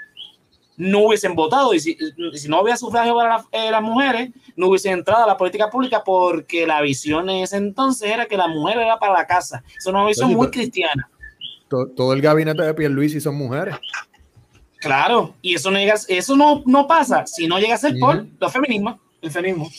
[0.77, 1.97] no hubiesen votado y si,
[2.35, 6.03] si no hubiera sufragio para eh, las mujeres, no hubiesen entrado a la política pública
[6.05, 9.63] porque la visión en ese entonces era que la mujer era para la casa.
[9.77, 11.09] Es una visión muy cristiana.
[11.69, 13.77] Todo, el gabinete de Pierluisi son mujeres.
[14.79, 18.27] Claro, y eso no, llega, eso no, no pasa si no llega a ser por
[18.39, 19.71] los feminismos, el feminismo.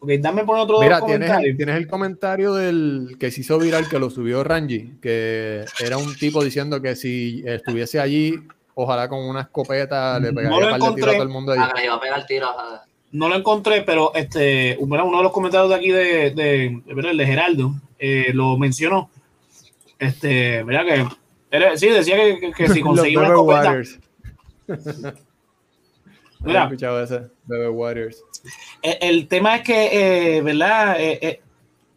[0.00, 3.98] Ok, dame por otro Mira, tienes, tienes, el comentario del que se hizo viral, que
[3.98, 8.34] lo subió Ranji, que era un tipo diciendo que si estuviese allí
[8.80, 11.58] ojalá con una escopeta le pegaría no tiro a todo el mundo ahí.
[13.10, 17.26] No lo encontré, pero este, uno de los comentarios de aquí de, de, de, de
[17.26, 19.10] Geraldo eh, lo mencionó.
[19.98, 21.06] Este, mira que
[21.76, 23.82] sí, decía que, que, si conseguía una escopeta.
[26.40, 28.22] Mira, escuchado ese, Bebe Waters.
[28.82, 31.00] El, el, tema es que, eh, ¿verdad?
[31.00, 31.40] Eh, eh,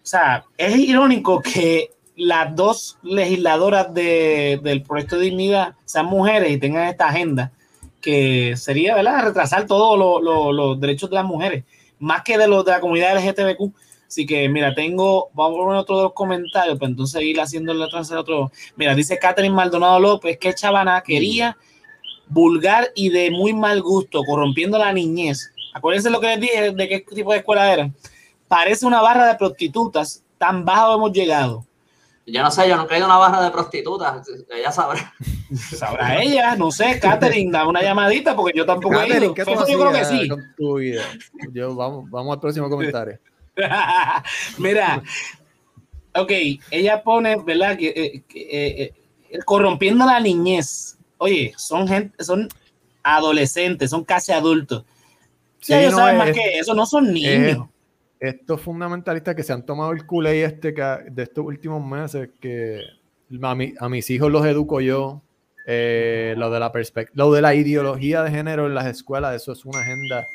[0.01, 6.57] o sea, es irónico que las dos legisladoras del proyecto de dignidad sean mujeres y
[6.57, 7.51] tengan esta agenda,
[7.99, 10.23] que sería, ¿verdad?, retrasar todos
[10.53, 11.63] los derechos de las mujeres,
[11.99, 13.73] más que de los de la comunidad LGTBQ.
[14.07, 17.71] Así que, mira, tengo, vamos a poner otro de los comentarios, para entonces ir haciendo
[17.71, 18.51] el otro.
[18.75, 21.57] Mira, dice Catherine Maldonado López que Chavana quería
[22.31, 25.53] vulgar y de muy mal gusto, corrompiendo la niñez.
[25.73, 27.89] Acuérdense lo que les dije de qué tipo de escuela era.
[28.47, 31.65] Parece una barra de prostitutas, tan bajo hemos llegado.
[32.25, 35.13] Yo no sé, yo nunca he ido a una barra de prostitutas, ella sabrá.
[35.53, 39.33] Sabrá ella, no sé, Katherine, da una llamadita porque yo tampoco he ido.
[39.33, 40.27] ¿qué yo creo que sí.
[40.29, 41.03] Con tu vida?
[41.51, 43.19] Yo, vamos, vamos al próximo comentario.
[44.57, 45.03] Mira,
[46.15, 46.31] ok,
[46.69, 47.77] ella pone, ¿verdad?
[47.77, 48.93] Que, eh, eh,
[49.29, 50.97] eh, corrompiendo la niñez.
[51.21, 52.47] Oye, son gente, son
[53.03, 54.85] adolescentes, son casi adultos.
[55.59, 57.67] Sí, ellos no saben más que eso, no son niños
[58.21, 62.79] estos fundamentalistas que se han tomado el culé este de estos últimos meses, que
[63.41, 65.23] a, mis hijos los educo yo,
[65.65, 66.71] eh, lo, de la
[67.13, 70.27] lo de la ideología de género en las escuelas, eso es una agenda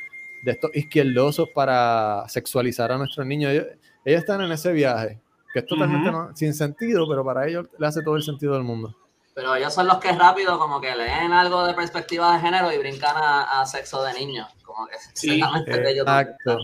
[0.44, 3.52] de estos izquierdosos para sexualizar a nuestros niños.
[3.52, 3.66] Ellos,
[4.04, 5.20] están en ese viaje,
[5.52, 8.96] que es totalmente sin sentido, pero para ellos le hace todo el sentido del mundo.
[9.36, 12.78] Pero ellos son los que rápido como que leen algo de perspectiva de género y
[12.78, 14.48] brincan a, sexo de niños.
[14.64, 16.58] Como que sí, exacto.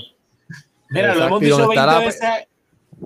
[0.89, 2.31] Mira, lo hemos dicho 20 veces.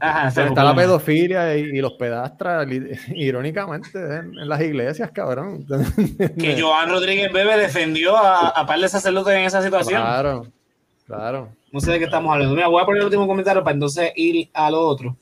[0.01, 2.69] Ajá, está la pedofilia y, los pedastras,
[3.09, 5.67] irónicamente, en, las iglesias, cabrón.
[6.39, 10.01] que Joan Rodríguez Bebe defendió a, a par de sacerdotes en esa situación.
[10.01, 10.47] Claro,
[11.07, 11.49] claro.
[11.73, 12.55] No sé de qué estamos hablando.
[12.55, 15.17] Mira, voy a poner el último comentario para entonces ir a lo otro.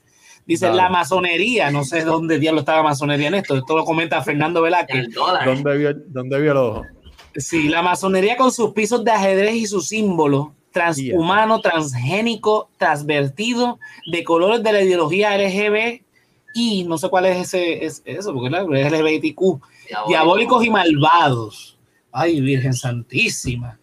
[0.47, 3.57] Dice la masonería, no sé dónde diablo está la masonería en esto.
[3.57, 5.07] Esto lo comenta Fernando Velázquez.
[5.45, 6.83] ¿Dónde vio, ¿Dónde vio el ojo?
[7.35, 13.79] Sí, la masonería con sus pisos de ajedrez y sus símbolos transhumano, transgénico, transvertido,
[14.11, 16.03] de colores de la ideología LGB
[16.53, 19.63] y no sé cuál es ese, es eso, porque es LGBTQ,
[20.09, 21.79] diabólicos y malvados.
[22.13, 23.79] Ay, Virgen Santísima.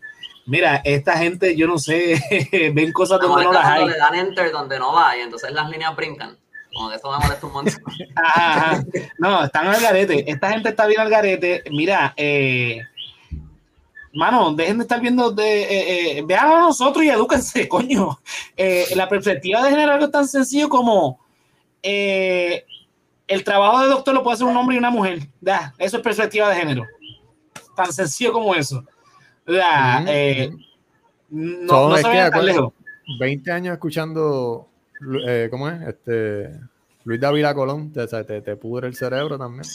[0.46, 2.22] Mira, esta gente, yo no sé,
[2.74, 3.88] ven cosas donde no las hay.
[3.88, 6.38] Le dan enter donde no va y entonces las líneas brincan.
[6.72, 7.74] Eso me molesta un montón.
[9.18, 10.30] No, están al garete.
[10.30, 11.64] Esta gente está bien al garete.
[11.70, 12.82] Mira, eh,
[14.14, 18.20] mano, dejen de estar viendo, de, eh, eh, vean a nosotros y edúquense, coño.
[18.56, 21.20] Eh, la perspectiva de género es tan sencillo como
[21.84, 25.28] el trabajo de doctor lo puede hacer un hombre y una mujer.
[25.40, 26.86] Da, eso es perspectiva de género.
[27.76, 28.84] Tan sencillo como eso.
[29.46, 30.02] Da,
[31.30, 32.74] no, no se tan lejos.
[33.20, 34.70] 20 años escuchando,
[35.50, 35.82] ¿cómo es?
[35.88, 36.50] Este,
[37.04, 39.66] Luis David Colón, te, te, te pudre el cerebro también.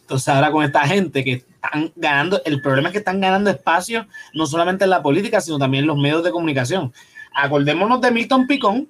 [0.00, 4.06] Entonces ahora con esta gente que están ganando, el problema es que están ganando espacio
[4.34, 6.92] no solamente en la política, sino también en los medios de comunicación.
[7.34, 8.88] Acordémonos de Milton Picón,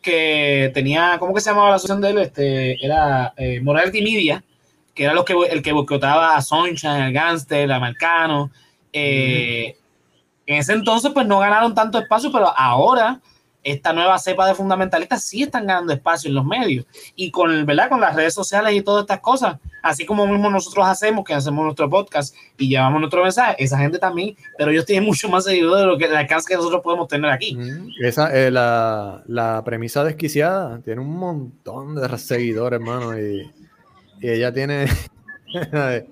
[0.00, 2.18] que tenía, ¿cómo que se llamaba la asociación de él?
[2.18, 4.42] Este, era eh, Morality Media,
[4.94, 8.50] que era los que, el que boicotaba a Sunshine, al Gangster, a Marcano.
[8.92, 9.76] Eh,
[10.46, 13.20] en ese entonces, pues no ganaron tanto espacio, pero ahora
[13.66, 17.88] esta nueva cepa de fundamentalistas sí están ganando espacio en los medios y con, ¿verdad?
[17.88, 21.64] con las redes sociales y todas estas cosas, así como mismo nosotros hacemos, que hacemos
[21.64, 25.80] nuestro podcast y llevamos nuestro mensaje, esa gente también, pero ellos tienen mucho más seguidores
[25.80, 27.58] de lo que el alcance que nosotros podemos tener aquí.
[28.00, 33.50] Esa, eh, la, la, premisa desquiciada tiene un montón de seguidores, hermano, y,
[34.20, 34.86] y ella tiene...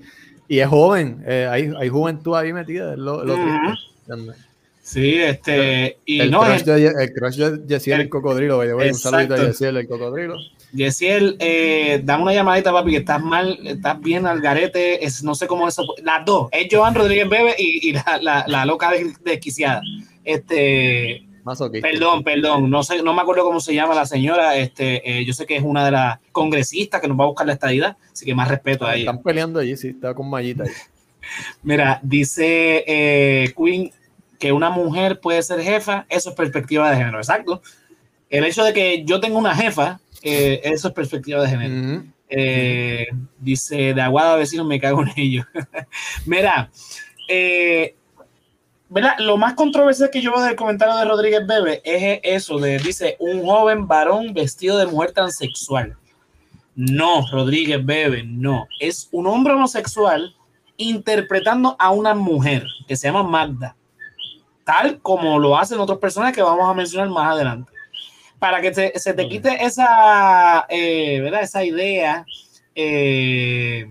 [0.49, 3.37] y es joven, eh, hay, hay, juventud ahí metida, lo, lo
[4.85, 5.97] Sí, este.
[6.05, 9.89] Y el, no, crush de, el de Yesiel el, cocodrilo, un saludito a Yesiel el
[9.89, 10.37] cocodrilo.
[10.75, 15.35] Yesiel, eh, dame una llamadita, papi, que estás mal, estás bien al garete, es, no
[15.35, 15.87] sé cómo eso.
[16.03, 18.91] Las dos, es Joan Rodríguez Bebe y, y la, la, la, loca
[19.25, 19.81] desquiciada.
[20.23, 21.27] Este.
[21.81, 24.57] Perdón, perdón, no sé, no me acuerdo cómo se llama la señora.
[24.59, 27.47] Este, eh, yo sé que es una de las congresistas que nos va a buscar
[27.47, 29.11] la estadidad, así que más respeto a ella.
[29.11, 30.71] Están peleando allí, sí, está con mallita ahí.
[31.63, 33.91] Mira, dice eh, Queen
[34.45, 37.63] que una mujer puede ser jefa, eso es perspectiva de género, exacto.
[38.29, 42.05] El hecho de que yo tenga una jefa, eh, eso es perspectiva de género.
[42.29, 43.07] Eh,
[43.39, 45.47] dice, de aguada vecino me cago en ello.
[46.27, 46.71] Mira,
[47.27, 47.95] eh,
[48.91, 49.15] ¿verdad?
[49.21, 53.17] Lo más controversial que yo veo del comentario de Rodríguez Bebe es eso de, dice,
[53.21, 55.97] un joven varón vestido de mujer transexual.
[56.75, 58.67] No, Rodríguez Bebe, no.
[58.79, 60.37] Es un hombre homosexual
[60.77, 63.75] interpretando a una mujer que se llama Magda
[64.65, 67.71] tal como lo hacen otras personas que vamos a mencionar más adelante.
[68.39, 71.43] Para que se te quite esa, eh, ¿verdad?
[71.43, 72.27] esa idea,
[72.75, 73.89] eh,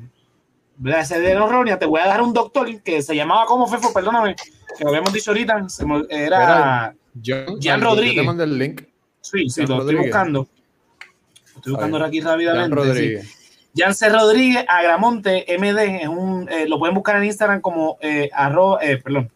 [0.77, 1.01] ¿verdad?
[1.01, 4.35] esa idea errónea, te voy a dar un doctor que se llamaba como Fefo, perdóname,
[4.77, 5.65] que lo habíamos dicho ahorita,
[6.09, 8.37] era Jan Rodríguez.
[8.37, 8.81] Te el link.
[9.21, 10.47] Sí, sí, lo estoy buscando.
[11.53, 12.61] Lo estoy buscando aquí rápidamente.
[12.61, 13.39] Jan Rodríguez.
[13.75, 14.09] Jan C.
[14.09, 17.97] Rodríguez, Agramonte, MD, es un, eh, lo pueden buscar en Instagram como
[18.33, 19.31] arroba, perdón,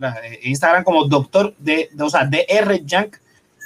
[0.00, 3.16] eh, Instagram como doctor de, o sea, DR Jank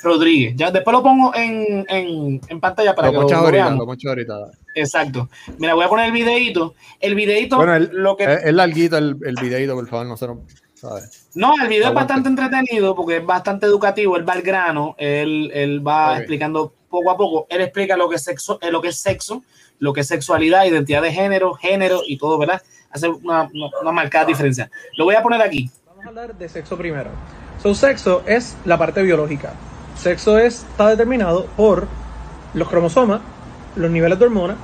[0.02, 0.54] Rodríguez.
[0.56, 3.86] Ya después lo pongo en, en, en pantalla para que lo, veamos.
[4.74, 5.28] Exacto.
[5.58, 6.74] Mira, voy a poner el videito.
[7.00, 8.24] El videito, bueno, el, lo que...
[8.24, 10.40] Es, larguito el, el videito, por favor, no se lo
[11.34, 15.50] No, el video es bastante entretenido porque es bastante educativo, él va al grano, él,
[15.52, 18.88] él va explicando poco a poco, él explica lo que es sexo, eh, lo que
[18.88, 19.42] es sexo,
[19.78, 22.62] lo que es sexualidad, identidad de género, género y todo, ¿verdad?
[22.90, 24.70] Hace una, una, una marcada diferencia.
[24.96, 25.70] Lo voy a poner aquí.
[26.00, 27.10] Vamos a hablar de sexo primero.
[27.62, 29.52] Su sexo es la parte biológica.
[29.98, 31.88] Sexo está determinado por
[32.54, 33.20] los cromosomas,
[33.76, 34.56] los niveles de hormonas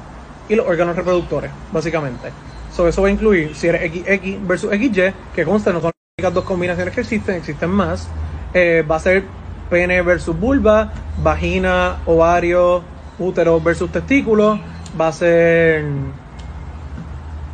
[0.49, 2.31] y los órganos reproductores, básicamente.
[2.75, 6.17] So, eso va a incluir si eres XX versus XY, que consta no son las
[6.19, 8.09] únicas dos combinaciones que existen, existen más.
[8.55, 9.25] Eh, va a ser
[9.69, 10.91] pene versus vulva,
[11.23, 12.83] vagina, ovario,
[13.19, 14.59] útero versus testículo,
[14.99, 15.85] va a ser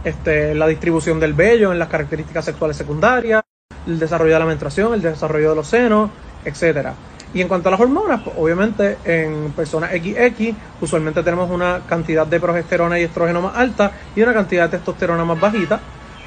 [0.05, 3.43] este, la distribución del vello en las características sexuales secundarias,
[3.87, 6.11] el desarrollo de la menstruación, el desarrollo de los senos,
[6.45, 6.95] etcétera.
[7.35, 12.27] Y en cuanto a las hormonas, pues, obviamente en personas XX usualmente tenemos una cantidad
[12.27, 15.81] de progesterona y estrógeno más alta y una cantidad de testosterona más bajita,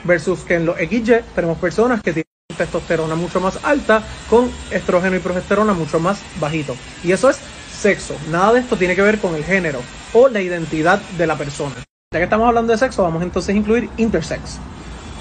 [0.03, 2.25] versus que en los XY tenemos personas que tienen
[2.57, 6.75] testosterona mucho más alta con estrógeno y progesterona mucho más bajito.
[7.03, 7.39] Y eso es
[7.71, 8.15] sexo.
[8.31, 9.79] Nada de esto tiene que ver con el género
[10.13, 11.75] o la identidad de la persona.
[12.13, 14.59] Ya que estamos hablando de sexo, vamos entonces a incluir intersex.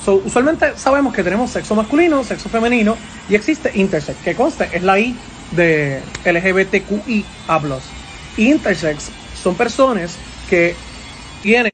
[0.04, 2.96] So, usualmente sabemos que tenemos sexo masculino, sexo femenino
[3.28, 5.16] y existe intersex, que conste es la I
[5.52, 7.24] de LGBTQIA+.
[8.36, 9.10] Intersex
[9.42, 10.16] son personas
[10.50, 10.74] que
[11.42, 11.72] tienen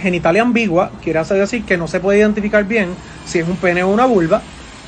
[0.00, 2.96] genitalia ambigua, quiere decir que no se puede identificar bien
[3.26, 4.42] si es un pene o una vulva,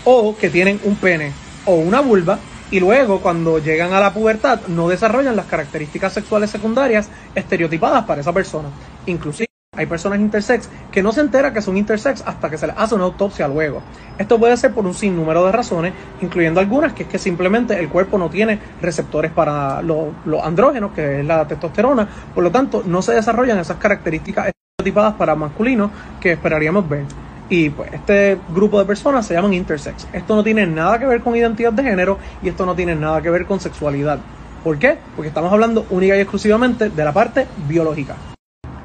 [0.04, 1.32] o que tienen un pene
[1.66, 2.40] o una vulva
[2.72, 8.20] y luego cuando llegan a la pubertad no desarrollan las características sexuales secundarias estereotipadas para
[8.20, 8.68] esa persona.
[9.06, 12.76] Inclusive hay personas intersex que no se entera que son intersex hasta que se les
[12.76, 13.82] hace una autopsia luego.
[14.18, 17.88] Esto puede ser por un sinnúmero de razones, incluyendo algunas que es que simplemente el
[17.88, 20.08] cuerpo no tiene receptores para los,
[20.42, 25.34] andrógenos, que es la testosterona, por lo tanto no se desarrollan esas características estereotipadas para
[25.34, 27.04] masculinos que esperaríamos ver.
[27.48, 30.06] Y pues este grupo de personas se llaman intersex.
[30.12, 33.20] Esto no tiene nada que ver con identidad de género y esto no tiene nada
[33.20, 34.18] que ver con sexualidad.
[34.64, 34.96] ¿Por qué?
[35.14, 38.16] Porque estamos hablando única y exclusivamente de la parte biológica.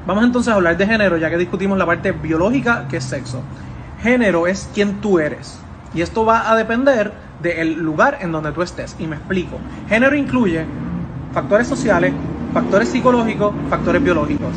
[0.06, 3.42] Vamos entonces a hablar de género ya que discutimos la parte biológica que es sexo.
[4.02, 5.60] Género es quien tú eres.
[5.92, 8.96] Y esto va a depender del lugar en donde tú estés.
[8.98, 9.58] Y me explico.
[9.88, 10.64] Género incluye
[11.32, 12.14] factores sociales,
[12.54, 14.56] factores psicológicos, factores biológicos.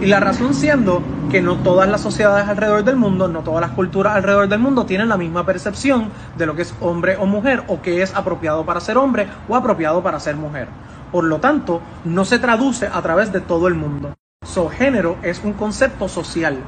[0.00, 3.70] Y la razón siendo que no todas las sociedades alrededor del mundo, no todas las
[3.70, 7.62] culturas alrededor del mundo tienen la misma percepción de lo que es hombre o mujer
[7.68, 10.66] o que es apropiado para ser hombre o apropiado para ser mujer.
[11.12, 14.14] Por lo tanto, no se traduce a través de todo el mundo.
[14.50, 16.58] So, género es un concepto social.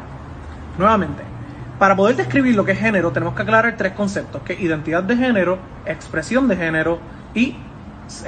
[0.79, 1.23] Nuevamente,
[1.81, 5.17] para poder describir lo que es género, tenemos que aclarar tres conceptos, que identidad de
[5.17, 7.01] género, expresión de género
[7.35, 7.57] y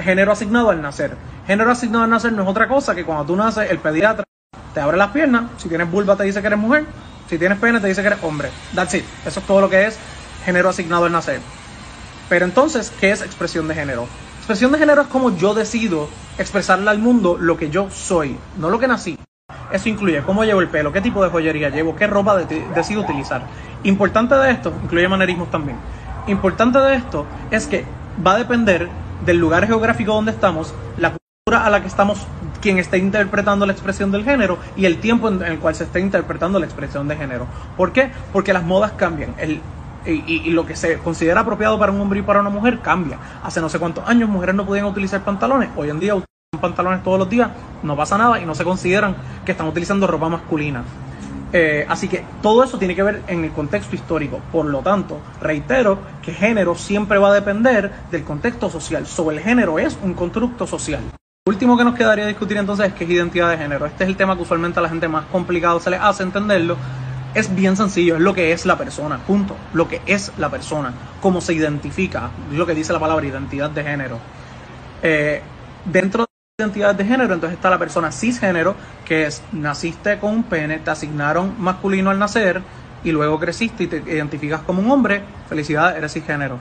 [0.01, 1.15] género asignado al nacer.
[1.47, 4.25] Género asignado al nacer no es otra cosa que cuando tú naces, el pediatra
[4.73, 6.85] te abre las piernas, si tienes vulva te dice que eres mujer,
[7.29, 8.49] si tienes pene te dice que eres hombre.
[8.73, 9.05] That's it.
[9.25, 9.97] Eso es todo lo que es
[10.43, 11.39] género asignado al nacer.
[12.27, 14.07] Pero entonces, ¿qué es expresión de género?
[14.39, 18.69] Expresión de género es como yo decido expresarle al mundo lo que yo soy, no
[18.69, 19.17] lo que nací.
[19.71, 22.37] Eso incluye cómo llevo el pelo, qué tipo de joyería llevo, qué ropa
[22.75, 23.43] decido utilizar.
[23.83, 25.77] Importante de esto, incluye manerismos también.
[26.27, 27.85] Importante de esto es que
[28.25, 28.89] va a depender
[29.25, 32.25] del lugar geográfico donde estamos, la cultura a la que estamos
[32.61, 35.99] quien esté interpretando la expresión del género y el tiempo en el cual se esté
[35.99, 37.47] interpretando la expresión de género.
[37.77, 38.11] ¿Por qué?
[38.33, 39.35] Porque las modas cambian.
[39.37, 39.61] El,
[40.07, 43.17] y, lo que se considera apropiado para un hombre y para una mujer cambia.
[43.43, 47.03] Hace no sé cuántos años mujeres no podían utilizar pantalones, hoy en día utilizan pantalones
[47.03, 47.49] todos los días,
[47.85, 50.83] no pasa nada y no se consideran que están utilizando ropa masculina.
[51.53, 54.39] Eh, así que todo eso tiene que ver en el contexto histórico.
[54.51, 59.07] Por lo tanto, reitero que género siempre va a depender del contexto social.
[59.07, 61.01] Sobre el género es un constructo social
[61.47, 63.85] último que nos quedaría discutir entonces es qué es identidad de género.
[63.85, 66.75] Este es el tema que usualmente a la gente más complicado se le hace entenderlo.
[67.35, 69.55] Es bien sencillo, es lo que es la persona, punto.
[69.71, 73.69] Lo que es la persona, cómo se identifica, es lo que dice la palabra identidad
[73.69, 74.17] de género.
[75.03, 75.43] Eh,
[75.85, 76.24] dentro
[76.57, 80.43] de la identidad de género, entonces está la persona cisgénero, que es naciste con un
[80.43, 82.61] pene, te asignaron masculino al nacer
[83.03, 86.57] y luego creciste y te identificas como un hombre, felicidad, eres cisgénero.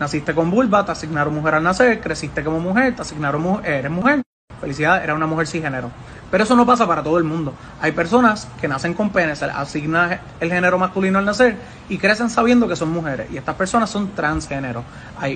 [0.00, 3.90] Naciste con vulva, te asignaron mujer al nacer, creciste como mujer, te asignaron mujer, eres
[3.92, 4.22] mujer.
[4.60, 5.92] Felicidad, era una mujer género.
[6.28, 7.54] Pero eso no pasa para todo el mundo.
[7.80, 11.56] Hay personas que nacen con pene, se les asigna el género masculino al nacer
[11.88, 13.30] y crecen sabiendo que son mujeres.
[13.30, 14.82] Y estas personas son transgénero.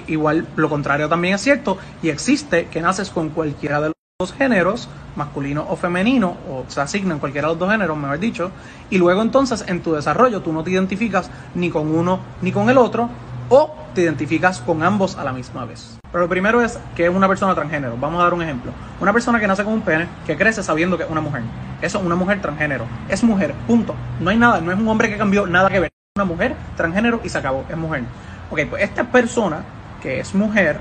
[0.09, 4.35] Igual lo contrario también es cierto y existe que naces con cualquiera de los dos
[4.35, 8.51] géneros, masculino o femenino, o se asignan cualquiera de los dos géneros, mejor dicho,
[8.91, 12.69] y luego entonces en tu desarrollo tú no te identificas ni con uno ni con
[12.69, 13.09] el otro,
[13.49, 15.99] o te identificas con ambos a la misma vez.
[16.13, 17.97] Pero lo primero es que es una persona transgénero.
[17.99, 18.73] Vamos a dar un ejemplo.
[19.01, 21.43] Una persona que nace con un pene, que crece sabiendo que es una mujer.
[21.81, 22.85] Eso es una mujer transgénero.
[23.09, 23.95] Es mujer, punto.
[24.21, 25.91] No hay nada, no es un hombre que cambió nada que ver.
[25.91, 28.03] Es una mujer transgénero y se acabó, es mujer.
[28.51, 29.65] Ok, pues esta persona
[30.03, 30.79] que es mujer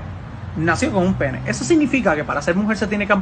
[0.56, 1.40] nació con un pene.
[1.46, 3.14] ¿Eso significa que para ser mujer se tiene que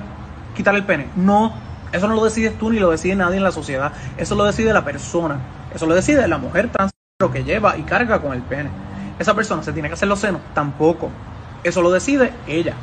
[0.56, 1.08] quitar el pene?
[1.16, 1.52] No,
[1.92, 3.92] eso no lo decides tú ni lo decide nadie en la sociedad.
[4.16, 5.38] Eso lo decide la persona.
[5.74, 8.70] Eso lo decide la mujer transgénero que lleva y carga con el pene
[9.18, 11.10] esa persona se tiene que hacer los senos, tampoco.
[11.64, 12.74] Eso lo decide ella.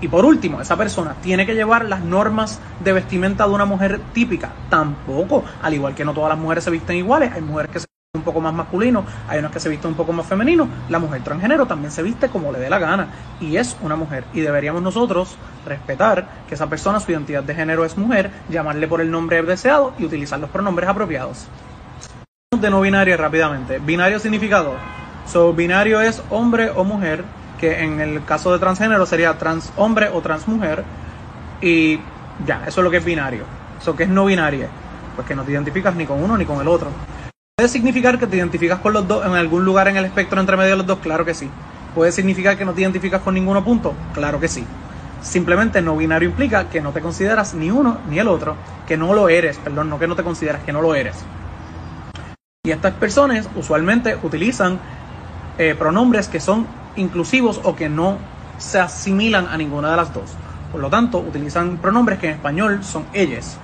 [0.00, 4.00] Y por último, esa persona tiene que llevar las normas de vestimenta de una mujer
[4.12, 5.44] típica, tampoco.
[5.62, 7.86] Al igual que no todas las mujeres se visten iguales, hay mujeres que se
[8.16, 10.68] un poco más masculino, hay unos que se visten un poco más femenino.
[10.88, 13.08] La mujer transgénero también se viste como le dé la gana
[13.40, 14.24] y es una mujer.
[14.32, 19.00] Y deberíamos nosotros respetar que esa persona, su identidad de género es mujer, llamarle por
[19.00, 21.46] el nombre deseado y utilizar los pronombres apropiados.
[22.58, 23.78] De no binario rápidamente.
[23.78, 24.74] Binario significado.
[25.26, 27.24] So, binario es hombre o mujer,
[27.58, 30.84] que en el caso de transgénero sería trans hombre o trans mujer.
[31.60, 31.98] Y
[32.46, 33.44] ya, eso es lo que es binario.
[33.80, 34.68] Eso que es no binario.
[35.16, 36.88] Pues que no te identificas ni con uno ni con el otro.
[37.58, 40.58] ¿Puede significar que te identificas con los dos en algún lugar en el espectro entre
[40.58, 40.98] medio de los dos?
[40.98, 41.48] Claro que sí.
[41.94, 43.94] ¿Puede significar que no te identificas con ninguno punto?
[44.12, 44.62] Claro que sí.
[45.22, 49.14] Simplemente no binario implica que no te consideras ni uno ni el otro, que no
[49.14, 51.16] lo eres, perdón, no que no te consideras, que no lo eres.
[52.62, 54.78] Y estas personas usualmente utilizan
[55.56, 58.18] eh, pronombres que son inclusivos o que no
[58.58, 60.30] se asimilan a ninguna de las dos.
[60.70, 63.58] Por lo tanto, utilizan pronombres que en español son ellas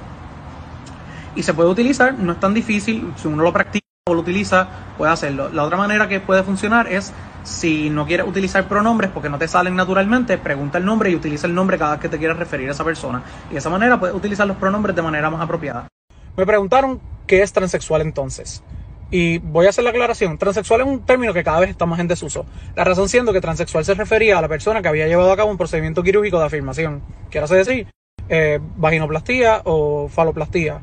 [1.35, 4.68] y se puede utilizar, no es tan difícil, si uno lo practica o lo utiliza,
[4.99, 5.49] puede hacerlo.
[5.51, 7.12] La otra manera que puede funcionar es
[7.45, 11.47] si no quieres utilizar pronombres porque no te salen naturalmente, pregunta el nombre y utiliza
[11.47, 13.22] el nombre cada vez que te quieras referir a esa persona.
[13.51, 15.89] Y de esa manera puedes utilizar los pronombres de manera más apropiada.
[16.37, 18.62] Me preguntaron qué es transexual entonces.
[19.11, 20.39] Y voy a hacer la aclaración.
[20.39, 22.47] Transexual es un término que cada vez está más en desuso.
[22.74, 25.51] La razón siendo que transexual se refería a la persona que había llevado a cabo
[25.51, 27.03] un procedimiento quirúrgico de afirmación.
[27.30, 27.87] Quiero decir,
[28.28, 30.80] eh, vaginoplastía o faloplastía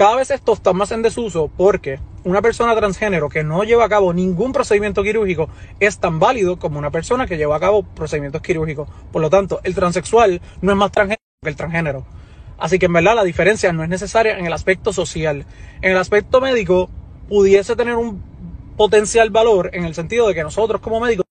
[0.00, 3.88] cada vez esto está más en desuso porque una persona transgénero que no lleva a
[3.90, 8.40] cabo ningún procedimiento quirúrgico es tan válido como una persona que lleva a cabo procedimientos
[8.40, 8.88] quirúrgicos.
[9.12, 12.06] Por lo tanto, el transexual no es más transgénero que el transgénero.
[12.56, 15.44] Así que en verdad la diferencia no es necesaria en el aspecto social.
[15.82, 16.88] En el aspecto médico
[17.28, 18.22] pudiese tener un
[18.78, 21.26] potencial valor en el sentido de que nosotros como médicos,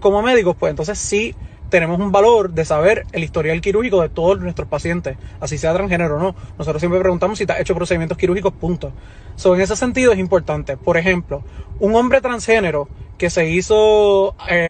[0.00, 1.36] como médicos, pues entonces sí
[1.68, 6.16] tenemos un valor de saber el historial quirúrgico de todos nuestros pacientes, así sea transgénero
[6.16, 6.34] o no.
[6.58, 8.92] Nosotros siempre preguntamos si te ha hecho procedimientos quirúrgicos, punto.
[9.36, 10.76] So, en ese sentido es importante.
[10.76, 11.42] Por ejemplo,
[11.78, 14.68] un hombre transgénero que se hizo eh,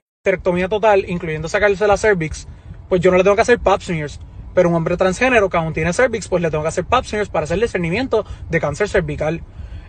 [0.68, 2.46] total, incluyendo sacarse la cervix,
[2.88, 4.20] pues yo no le tengo que hacer pap smears.
[4.54, 7.28] Pero un hombre transgénero que aún tiene cervix, pues le tengo que hacer pap smears
[7.28, 9.42] para hacer discernimiento de cáncer cervical.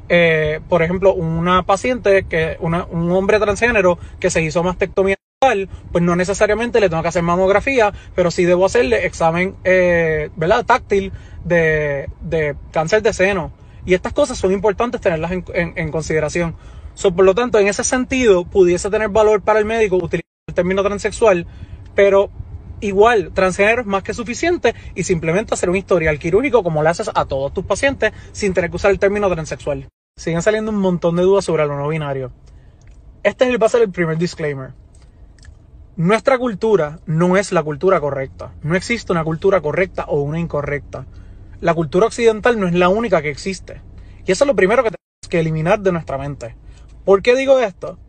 [0.07, 6.17] Eh, por ejemplo, una paciente, que un hombre transgénero que se hizo mastectomía pues no
[6.17, 10.65] necesariamente le tengo que hacer mamografía, pero sí debo hacerle examen, eh, ¿verdad?
[10.65, 11.13] Táctil
[11.45, 12.09] de,
[12.73, 13.53] cáncer de seno.
[13.85, 16.57] Y estas cosas son importantes tenerlas en, consideración.
[17.01, 20.83] por lo tanto, en ese sentido, pudiese tener valor para el médico utilizar el término
[20.83, 21.47] transexual,
[21.95, 22.29] pero
[22.81, 27.09] igual, transgénero es más que suficiente y simplemente hacer un historial quirúrgico como le haces
[27.15, 29.87] a todos tus pacientes sin tener que usar el término transexual.
[30.17, 32.33] Siguen saliendo un montón de dudas sobre lo no binario.
[33.23, 34.73] Este va a ser el primer disclaimer.
[35.99, 38.53] Nuestra cultura no es la cultura correcta.
[38.61, 41.05] No existe una cultura correcta o una incorrecta.
[41.59, 43.81] La cultura occidental no es la única que existe.
[44.25, 46.55] Y eso es lo primero que tenemos que eliminar de nuestra mente.
[47.03, 47.99] ¿Por qué digo esto?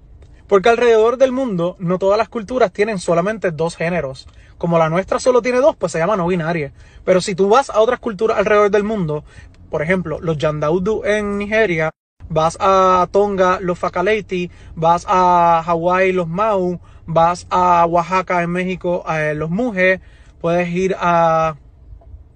[0.46, 4.28] Porque alrededor del mundo no todas las culturas tienen solamente dos géneros.
[4.56, 6.72] Como la nuestra solo tiene dos, pues se llama no binaria.
[7.04, 9.24] Pero si tú vas a otras culturas alrededor del mundo,
[9.68, 11.90] por ejemplo, los Yandaudu en Nigeria,
[12.28, 16.80] vas a Tonga, los Fakaleiti, vas a Hawái, los Mau,
[17.12, 20.00] vas a Oaxaca en México, a los Mujes,
[20.40, 21.56] puedes ir a,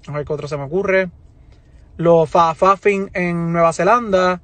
[0.06, 1.10] a ver qué otro se me ocurre,
[1.96, 4.40] los Fafafin en Nueva Zelanda,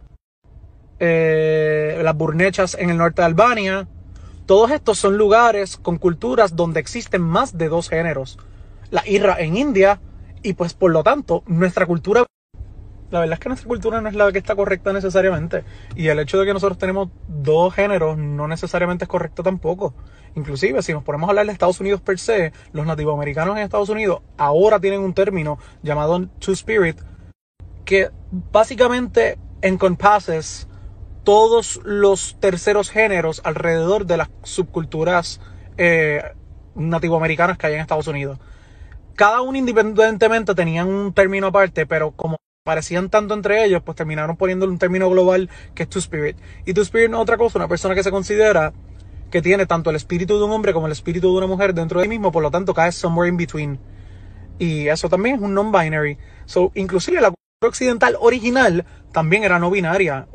[0.98, 3.88] eh, las Burnechas en el norte de Albania.
[4.46, 8.38] Todos estos son lugares con culturas donde existen más de dos géneros.
[8.90, 10.00] La Irra en India
[10.42, 12.24] y pues por lo tanto nuestra cultura
[13.10, 15.64] la verdad es que nuestra cultura no es la que está correcta necesariamente.
[15.96, 19.94] Y el hecho de que nosotros tenemos dos géneros no necesariamente es correcto tampoco.
[20.34, 23.88] Inclusive, si nos ponemos a hablar de Estados Unidos per se, los nativoamericanos en Estados
[23.88, 27.00] Unidos ahora tienen un término llamado Two Spirit
[27.84, 30.68] que básicamente encompases
[31.24, 35.40] todos los terceros géneros alrededor de las subculturas
[35.76, 36.22] eh,
[36.74, 38.38] nativoamericanas que hay en Estados Unidos.
[39.16, 44.36] Cada uno independientemente tenían un término aparte, pero como parecían tanto entre ellos, pues terminaron
[44.36, 46.36] poniéndole un término global que es Two Spirit.
[46.64, 48.72] Y Two Spirit no es otra cosa, una persona que se considera
[49.30, 52.00] que tiene tanto el espíritu de un hombre como el espíritu de una mujer dentro
[52.00, 53.78] de sí mismo, por lo tanto cae somewhere in between.
[54.58, 56.18] Y eso también es un non-binary.
[56.44, 60.26] So, inclusive la cultura occidental original también era no binaria.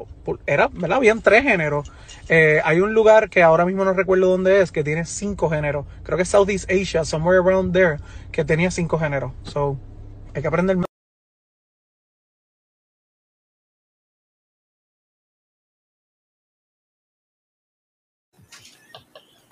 [0.47, 0.97] Era, ¿verdad?
[0.97, 1.91] Habían tres géneros.
[2.29, 5.85] Eh, hay un lugar que ahora mismo no recuerdo dónde es, que tiene cinco géneros.
[6.03, 7.97] Creo que es Southeast Asia, somewhere around there,
[8.31, 9.31] que tenía cinco géneros.
[9.43, 9.77] So,
[10.33, 10.84] hay que aprender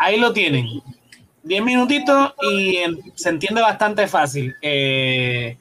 [0.03, 0.67] ahí lo tienen.
[1.43, 2.77] Diez minutitos y
[3.15, 4.55] se entiende bastante fácil.
[4.61, 5.57] Eh,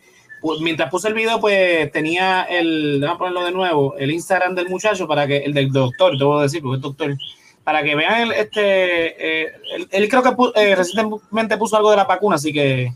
[0.60, 5.06] mientras puse el video, pues tenía el, déjame ponerlo de nuevo, el Instagram del muchacho
[5.08, 7.16] para que, el del doctor, debo decir, porque es doctor,
[7.64, 11.96] para que vean el, este, eh, él, él creo que eh, recientemente puso algo de
[11.96, 12.92] la vacuna, así que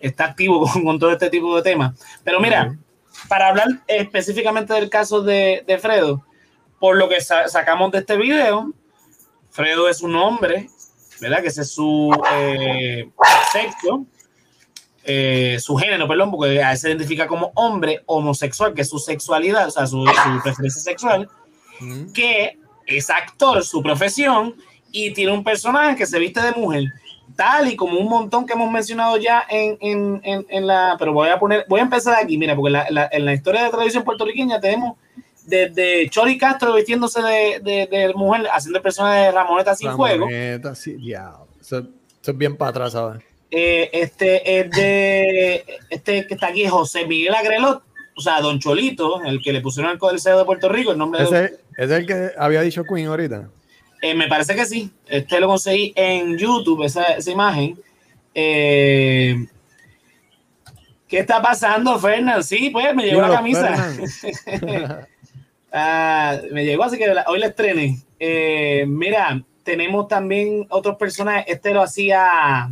[0.00, 1.98] está activo con, con todo este tipo de temas.
[2.24, 2.76] Pero mira,
[3.28, 6.24] para hablar específicamente del caso de, de Fredo,
[6.78, 8.72] por lo que sa- sacamos de este video,
[9.52, 10.68] Fredo es un hombre,
[11.20, 11.40] ¿verdad?
[11.42, 13.08] Que ese es su eh,
[13.52, 14.04] sexo,
[15.04, 18.98] eh, su género, perdón, porque a él se identifica como hombre homosexual, que es su
[18.98, 21.28] sexualidad, o sea, su, su preferencia sexual,
[22.14, 24.54] que es actor, su profesión,
[24.90, 26.84] y tiene un personaje que se viste de mujer,
[27.36, 30.96] tal y como un montón que hemos mencionado ya en, en, en, en la...
[30.98, 33.60] Pero voy a poner, voy a empezar aquí, mira, porque la- la- en la historia
[33.62, 34.96] de la televisión puertorriqueña tenemos
[35.46, 40.26] desde Chori Castro vistiéndose de, de, de mujer, haciendo el personaje de Ramoneta sin fuego.
[40.26, 41.48] Ramoneta, sí, diablo.
[41.60, 41.86] Eso,
[42.24, 43.22] es bien para atrás, ¿sabes?
[43.50, 47.82] Eh, este es de este que está aquí José Miguel Agrelot,
[48.16, 51.20] o sea, Don Cholito, el que le pusieron al Código de Puerto Rico, el nombre
[51.20, 51.44] de Ese,
[51.76, 53.48] ese es el que había dicho Queen ahorita.
[54.00, 54.90] Eh, me parece que sí.
[55.06, 57.78] Este lo conseguí en YouTube, esa, esa imagen.
[58.34, 59.46] Eh,
[61.06, 62.42] ¿Qué está pasando, Fernán?
[62.42, 63.94] Sí, pues me llegó la camisa.
[65.72, 67.98] Ah, me llegó, así que la- hoy la estrené.
[68.18, 71.44] Eh, mira, tenemos también otros personajes.
[71.48, 72.70] Este lo hacía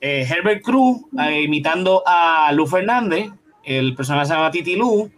[0.00, 3.30] eh, Herbert Cruz, eh, imitando a Lu Fernández.
[3.64, 5.10] El personaje se llama Titi Lu.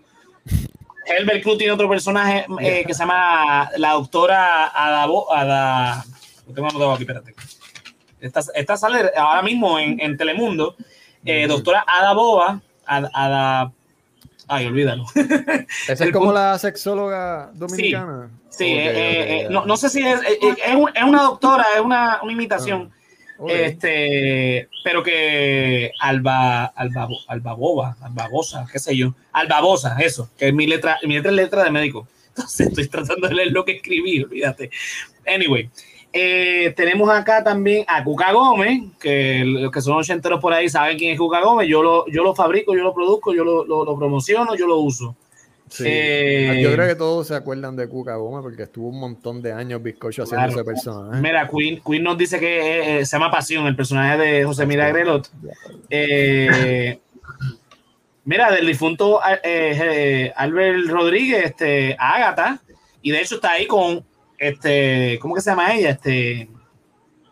[1.07, 2.46] Herbert Cruz tiene otro personaje
[2.86, 5.07] que se llama la doctora Ada.
[5.07, 6.05] Bo- Ada
[6.55, 7.34] tengo anotado aquí, espérate.
[8.20, 10.76] Esta, esta sale ahora mismo en, en Telemundo.
[11.48, 12.61] Doctora Ada Boba.
[12.86, 13.72] Ada, Ada-
[14.49, 15.05] Ay, olvídalo.
[15.88, 18.30] Esa es como punto- la sexóloga dominicana.
[18.51, 21.64] Sí, eh, eh, no, no sé si es, eh, eh, es, un- es una doctora,
[21.74, 22.92] es una, una imitación,
[23.38, 23.51] Ok.
[23.51, 30.66] este, pero que Alba, Alba, Albaboba, Albabosa, qué sé yo, Albabosa, eso, que es mi
[30.66, 32.07] letra, mi letra es letra de médico.
[32.28, 34.70] Entonces estoy tratando de leer lo que escribí, olvídate.
[35.26, 35.70] Anyway,
[36.17, 40.97] eh, tenemos acá también a Cuca Gómez, que los que son ochenteros por ahí saben
[40.97, 41.69] quién es Cuca Gómez.
[41.69, 44.77] Yo lo, yo lo fabrico, yo lo produzco, yo lo, lo- lo promociono, yo lo
[44.79, 45.17] uso.
[45.69, 45.83] Sí.
[45.89, 49.53] eh, Yo creo que todos se acuerdan de Cuca Gómez porque estuvo un montón de
[49.53, 50.61] años bizcocho haciendo Claro.
[50.61, 51.21] ese personaje.
[51.21, 54.89] Mira, Queen, Queen nos dice que eh, se llama Pasión, el personaje de José Mira
[54.91, 55.29] Grelot.
[55.91, 57.01] Eh,
[58.25, 62.61] mira, del difunto Albert Rodríguez, este, Ágata,
[63.03, 64.05] y de hecho está ahí con,
[64.39, 65.91] este, ¿cómo que se llama ella?
[65.91, 66.49] Este,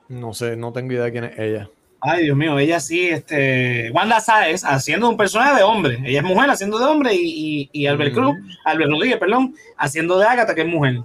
[0.09, 1.69] No sé, no tengo idea de quién es ella.
[2.01, 6.25] ay Dios mío, ella sí, este, Wanda Sáez haciendo un personaje de hombre, ella es
[6.25, 8.15] mujer haciendo de hombre y, y, y Albert Mm.
[8.17, 10.97] Cruz, Albert Rodríguez, perdón, haciendo de Ágata, que es mujer.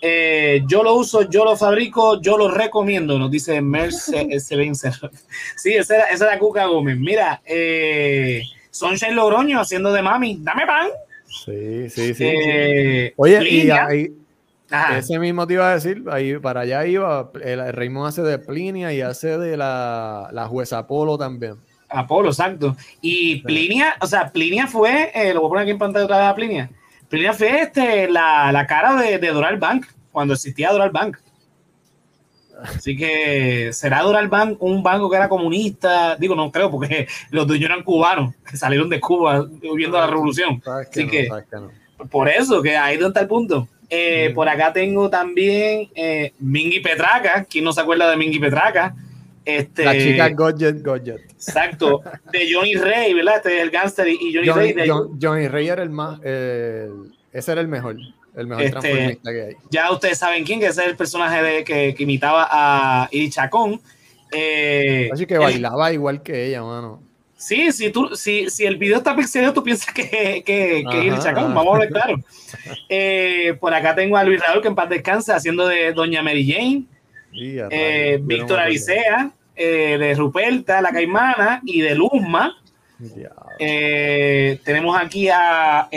[0.00, 4.92] Eh, yo lo uso, yo lo fabrico, yo lo recomiendo, nos dice Merce Sevencer.
[5.56, 6.96] Sí, esa era, esa era Cuca Gómez.
[6.96, 10.88] Mira, eh, Sunshine Logroño haciendo de mami, dame pan.
[11.44, 12.24] Sí, sí, sí.
[12.24, 13.88] Eh, Oye, y Plinia,
[14.96, 18.38] ese mismo te iba a decir, ahí para allá iba, el, el Raymond hace de
[18.38, 21.56] Plinia y hace de la, la jueza Polo también.
[21.88, 22.76] Apolo, exacto.
[23.00, 26.18] Y Plinia, o sea, Plinia fue, eh, lo voy a poner aquí en pantalla otra
[26.18, 26.70] vez a Plinia.
[27.08, 31.16] Plinia fue este, la, la cara de, de Doral Bank, cuando existía Doral Bank.
[32.62, 36.16] Así que será Doral Bank un banco que era comunista.
[36.16, 40.60] Digo, no creo, porque los dueños eran cubanos, que salieron de Cuba viendo la revolución.
[40.62, 41.28] ¿Sabes Así que-.
[42.10, 43.66] Por eso, que ahí donde está el punto.
[43.90, 44.32] Eh.
[44.34, 47.44] Por acá tengo también eh, Mingy Petraca.
[47.48, 48.94] ¿Quién no se acuerda de Mingy Petraca?
[49.44, 51.20] Este, La chica Godget Godget.
[51.30, 53.36] Exacto, de Johnny Ray, ¿verdad?
[53.38, 54.72] Este es el gánster y Johnny, Johnny, Ray.
[54.74, 57.96] de- John- Johnny Ray era el más, el- ese era el mejor,
[58.36, 59.54] el mejor Este, transformista que hay.
[59.70, 63.30] ya ustedes saben quién, que ese es el personaje de, que, que imitaba a Iri
[63.30, 63.80] Chacón.
[64.30, 67.02] Eh, Así que el- bailaba igual que ella, mano.
[67.38, 71.18] Sí, si, tú, si, si el video está pixelado, tú piensas que, que, que Iri
[71.18, 72.16] Chacón, vamos a ver claro.
[72.88, 76.46] Eh, por acá tengo a Luis Raúl, que en paz descanse, haciendo de Doña Mary
[76.46, 76.84] Jane.
[77.32, 78.58] Eh, Víctor.
[78.58, 82.58] Aricea, eh, de Ruperta, la Caimana, y de Luzma.
[83.58, 85.88] Eh, tenemos aquí a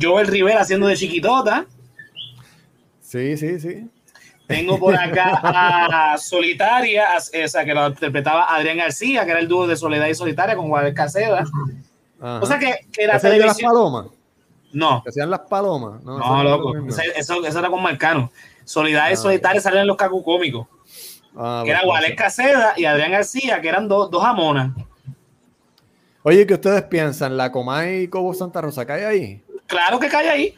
[0.00, 1.66] Joel Rivera haciendo de chiquitota.
[3.00, 3.88] Sí, sí, sí.
[4.46, 5.40] Tengo por acá
[6.12, 9.76] a Solitaria, a- o sea, que lo interpretaba Adrián García, que era el dúo de
[9.76, 11.44] Soledad y Solitaria con Juan Caseda.
[12.20, 12.40] Ajá.
[12.40, 13.70] O sea que, que la ¿Ese es el de las televisión.
[13.72, 14.06] palomas?
[14.72, 16.02] No, ¿Que las palomas?
[16.02, 16.74] No, loco.
[17.16, 18.30] Eso, eso era con Marcano.
[18.64, 20.66] Soledad y Ah, Solitaria salen en los cacos cómicos,
[21.36, 24.72] Ah, que era Juárez Caseda y Adrián García, que eran dos, dos amonas.
[26.22, 27.36] Oye, ¿qué ustedes piensan?
[27.36, 29.42] ¿La Comay y Cobo Santa Rosa cae ahí?
[29.66, 30.54] Claro que cae ahí.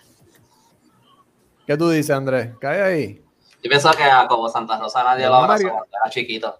[1.66, 2.50] ¿Qué tú dices, Andrés?
[2.60, 3.22] ¿Cae ahí?
[3.62, 6.56] Yo pienso que a como Santa Rosa nadie lo abrazó cuando era chiquito.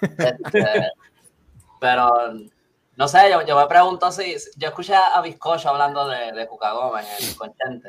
[0.00, 0.90] Este,
[1.80, 2.12] pero
[2.96, 4.36] No sé, yo, yo me pregunto si.
[4.56, 7.88] Yo escuché a Bizcocho hablando de, de Cuca Gómez, el Conchente.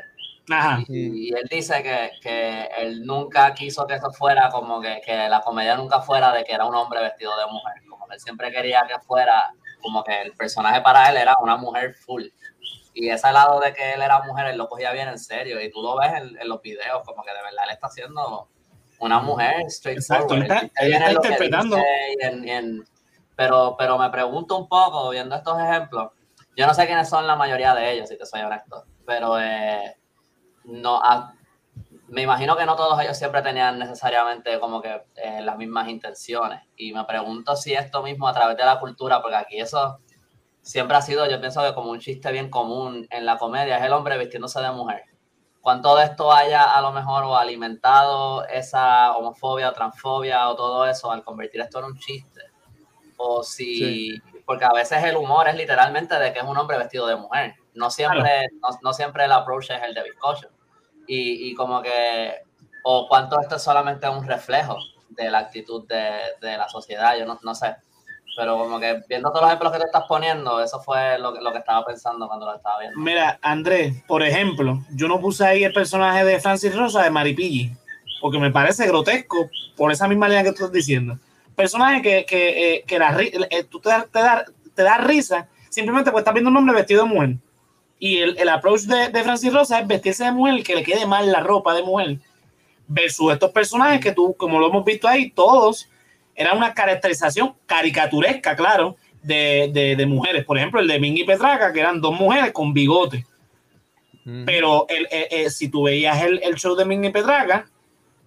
[0.49, 0.80] Ajá.
[0.88, 5.28] Y, y él dice que, que él nunca quiso que eso fuera como que, que
[5.28, 7.74] la comedia nunca fuera de que era un hombre vestido de mujer.
[7.89, 11.57] Como que él siempre quería que fuera como que el personaje para él era una
[11.57, 12.24] mujer full.
[12.93, 15.61] Y ese lado de que él era mujer, él lo cogía bien en serio.
[15.61, 18.47] Y tú lo ves en, en los videos, como que de verdad él está haciendo
[18.99, 19.69] una mujer Exacto,
[19.99, 20.33] straightforward.
[20.33, 21.77] él está- Él está interpretando.
[21.77, 22.85] y en- y en-
[23.35, 26.11] pero, pero me pregunto un poco, viendo estos ejemplos,
[26.55, 29.95] yo no sé quiénes son la mayoría de ellos, si te soy honesto, pero eh,
[30.65, 31.33] no, ah,
[32.09, 36.61] me imagino que no todos ellos siempre tenían necesariamente como que eh, las mismas intenciones.
[36.75, 39.99] Y me pregunto si esto mismo a través de la cultura, porque aquí eso
[40.62, 43.84] siempre ha sido, yo pienso que como un chiste bien común en la comedia, es
[43.84, 45.03] el hombre vistiéndose de mujer.
[45.62, 50.86] Cuánto de esto haya a lo mejor o alimentado esa homofobia o transfobia o todo
[50.88, 52.41] eso al convertir esto en un chiste.
[53.18, 57.05] O si, porque a veces el humor es literalmente de que es un hombre vestido
[57.05, 57.53] de mujer.
[57.76, 60.49] No siempre, no, no siempre el approach es el de bizcocho.
[61.05, 62.41] Y, y como que,
[62.84, 64.78] o cuánto esto es solamente un reflejo
[65.09, 67.76] de la actitud de, de la sociedad, yo no, no sé.
[68.36, 71.41] Pero como que viendo todos los ejemplos que te estás poniendo, eso fue lo, que-
[71.41, 72.97] lo que estaba pensando cuando lo estaba viendo.
[72.99, 77.71] Mira, Andrés, por ejemplo, yo no puse ahí el personaje de Francis Rosa de Maripilli,
[78.21, 81.17] porque me parece grotesco por esa misma línea que tú estás diciendo.
[81.55, 86.09] Personaje que, que, eh, que la, eh, tú te, te, da, te da risa simplemente
[86.11, 87.36] porque estás viendo un hombre vestido de mujer.
[87.99, 91.05] Y el, el approach de, de Francis Rosa es vestirse de mujer, que le quede
[91.05, 92.17] mal la ropa de mujer,
[92.88, 95.88] versus estos personajes que tú, como lo hemos visto ahí, todos
[96.41, 100.43] eran una caracterización caricaturesca, claro, de, de, de mujeres.
[100.45, 103.25] Por ejemplo, el de Mingy Petraca, que eran dos mujeres con bigote.
[104.45, 107.67] Pero el, eh, eh, si tú veías el, el show de Mingy Petraca,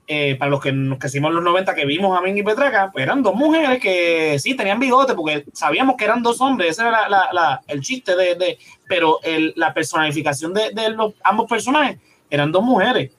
[0.07, 3.05] eh, para los que nos crecimos en los 90 que vimos a Mingy Petraca, pues
[3.05, 6.91] eran dos mujeres que sí tenían bigote, porque sabíamos que eran dos hombres, ese era
[6.91, 8.59] la- la- la- el chiste de, de-
[8.89, 9.19] pero
[9.57, 11.99] la personalificación de, de los ambos personajes
[12.29, 13.13] eran dos mujeres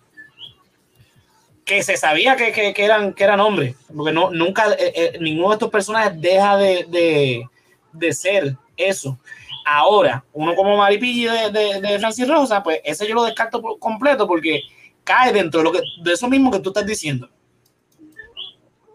[1.66, 5.49] que se sabía que, que- eran, que eran hombres, porque no, nunca, eh, eh, ninguno
[5.49, 7.49] de estos personajes deja de, de-
[7.91, 9.18] de ser eso.
[9.66, 13.80] Ahora, uno como Maripilli de, de, de Francis Rosa, pues ese yo lo descarto por
[13.80, 14.61] completo porque
[15.03, 17.30] cae dentro de, lo que, de eso mismo que tú estás diciendo.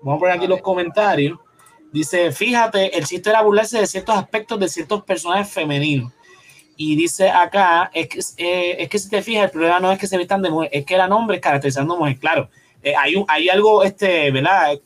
[0.02, 1.38] Vamos a poner aquí los comentarios.
[1.92, 6.12] Dice, fíjate, el chiste era burlarse de ciertos aspectos de ciertos personajes femeninos.
[6.82, 9.98] Y dice acá, es que, eh, es que si te fijas, el problema no es
[9.98, 12.16] que se vistan de mujer, es que eran hombres caracterizando mujer.
[12.18, 12.48] Claro,
[12.82, 14.80] eh, hay, un- hay algo, este, ¿verdad?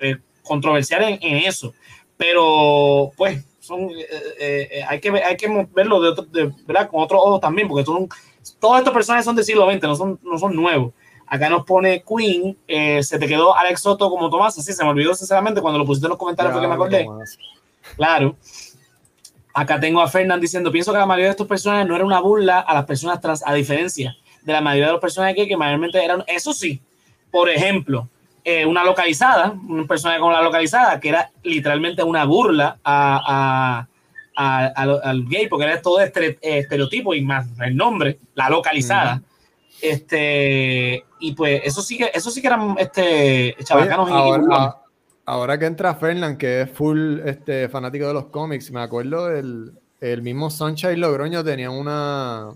[0.00, 1.72] Eh, controversial en, en eso.
[2.16, 4.06] Pero, pues, son, eh,
[4.40, 6.90] eh, eh, hay, que, hay que verlo de, otro- de- ¿verdad?
[6.90, 8.08] con otros ojos también, porque son,
[8.58, 10.94] todos estos personajes son del siglo XX, no son, no son nuevos.
[11.28, 12.56] Acá nos pone Queen,
[13.04, 16.06] se te quedó Alex Soto como Tomás, así se me olvidó sinceramente cuando lo pusiste
[16.06, 17.04] en los comentarios fue que me acordé.
[17.04, 17.38] Tomás.
[17.96, 18.36] Claro.
[19.58, 22.20] Acá tengo a Fernán diciendo, pienso que la mayoría de estos personajes no era una
[22.20, 25.56] burla a las personas trans, a diferencia de la mayoría de los personajes que, que
[25.56, 26.80] mayormente eran, eso sí,
[27.30, 28.06] por ejemplo,
[28.44, 33.88] eh, una localizada, un personaje como la localizada, que era literalmente una burla a, a-
[34.36, 39.22] a- al, al gay, porque era todo estere- estereotipo y más el nombre, la localizada.
[39.80, 44.76] Este, y pues eso sí que, eso sí que eran este, chabacanos y- ahora,
[45.26, 49.72] ahora que entra Fernán, que es full este, fanático de los cómics, me acuerdo del
[50.00, 52.50] el mismo Sunshine Logroño tenía una,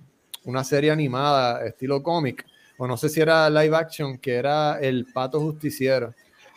[0.44, 2.44] una serie animada estilo cómic,
[2.78, 6.14] o no sé si era live action, que era El Pato Justiciero.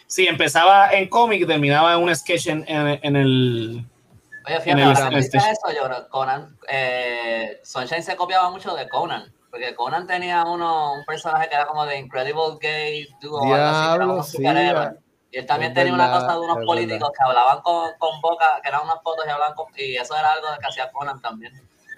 [0.07, 3.85] Sí, empezaba en cómic y terminaba en un sketch en, en- en el.
[4.45, 9.31] Oye, fíjate, ahora que eso, yo creo, Conan, eh, Sunshine se copiaba mucho de Conan,
[9.49, 13.55] porque Conan tenía uno, un personaje que era como de Incredible Gay Duo, o algo
[13.55, 14.37] así, que era Diablo, sí,
[15.33, 17.13] Y él también es tenía una cosa de unos políticos verdad.
[17.17, 20.31] que hablaban con, con boca, que eran unas fotos y hablaban con, y eso era
[20.33, 21.51] algo que hacía Conan también.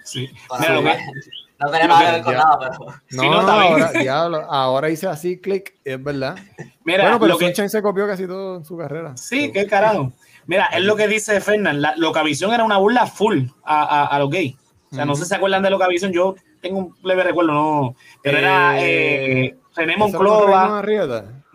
[0.04, 0.30] Sí.
[0.48, 1.20] Conan Mira, lo que- también.
[1.58, 2.72] no tenía Sí, nada que ver con ya- nada, pero
[3.10, 6.36] No, Sí, no, ahora, diablo, ahora hice así, clic, es verdad.
[6.84, 9.14] Mira, bueno, pero lo que, Sunshine se copió casi todo en su carrera.
[9.16, 10.12] sí, qué carajo.
[10.46, 11.82] Mira, es lo que dice Fernán.
[11.82, 14.54] La Locavisión era una burla full a, a, a los gays.
[14.92, 16.12] O sea, no sé si se acuerdan de Locavisión.
[16.12, 17.96] Yo tengo un leve recuerdo, no.
[18.22, 20.82] Pero era eh, René ¿Eso no Reino Monclova.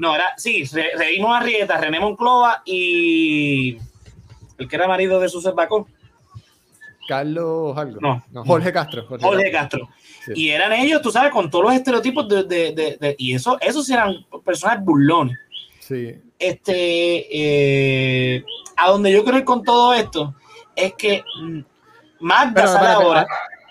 [0.01, 3.77] No, era, sí, Re- Reino Arrieta, René Monclova y
[4.57, 5.87] el que era marido de Suset Bacó,
[7.07, 7.99] Carlos algo.
[8.01, 8.23] No.
[8.45, 9.05] Jorge Castro.
[9.07, 9.81] Jorge Jorge Castro.
[9.81, 9.95] Castro.
[10.25, 10.31] Sí.
[10.35, 13.57] Y eran ellos, tú sabes, con todos los estereotipos de, de- de- de- y eso,
[13.61, 15.37] esos eran personajes burlones.
[15.79, 16.15] Sí.
[16.39, 17.27] este
[18.37, 18.43] eh,
[18.77, 20.33] a donde yo quiero ir con todo esto
[20.75, 21.23] es que
[22.19, 23.19] Magda Pero, sale ahora.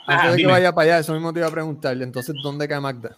[0.06, 2.00] Antes Ajá, de que vaya para allá, eso mismo te iba a preguntar.
[2.00, 3.16] Entonces, ¿dónde cae Magda?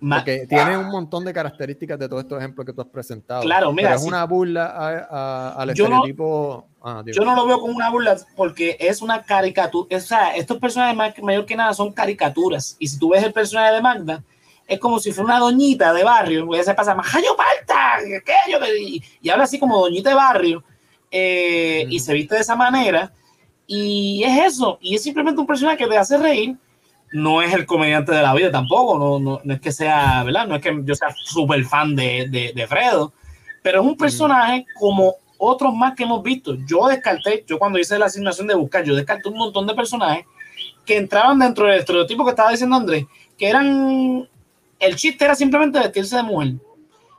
[0.00, 3.42] Porque tiene un montón de características de todos estos ejemplos que tú has presentado.
[3.42, 3.94] Claro, mira.
[3.94, 6.66] es una burla al estereotipo.
[6.80, 9.96] Ah, yo no lo veo como una burla porque es una caricatura.
[9.96, 12.76] O sea, estos personajes más, mayor que nada son caricaturas.
[12.78, 14.22] Y si tú ves el personaje de Magda,
[14.66, 16.54] es como si fuera una doñita de barrio.
[16.54, 17.98] Ella se pasa, Majayo Palta,
[18.78, 20.62] y, y habla así como doñita de barrio.
[21.10, 23.12] Eh, y se viste de esa manera.
[23.66, 24.78] Y es eso.
[24.80, 26.56] Y es simplemente un personaje que te hace reír
[27.12, 30.46] no es el comediante de la vida tampoco, no, no, no es que sea, ¿verdad?
[30.46, 33.12] No es que yo sea súper fan de, de, Fredo,
[33.62, 36.56] pero es un personaje como otros más que hemos visto.
[36.66, 40.26] Yo descarté, yo cuando hice la asignación de buscar, yo descarté un montón de personajes
[40.84, 43.06] que entraban dentro del estereotipo que estaba diciendo Andrés,
[43.36, 44.28] que eran,
[44.78, 46.54] el chiste era simplemente vestirse de mujer.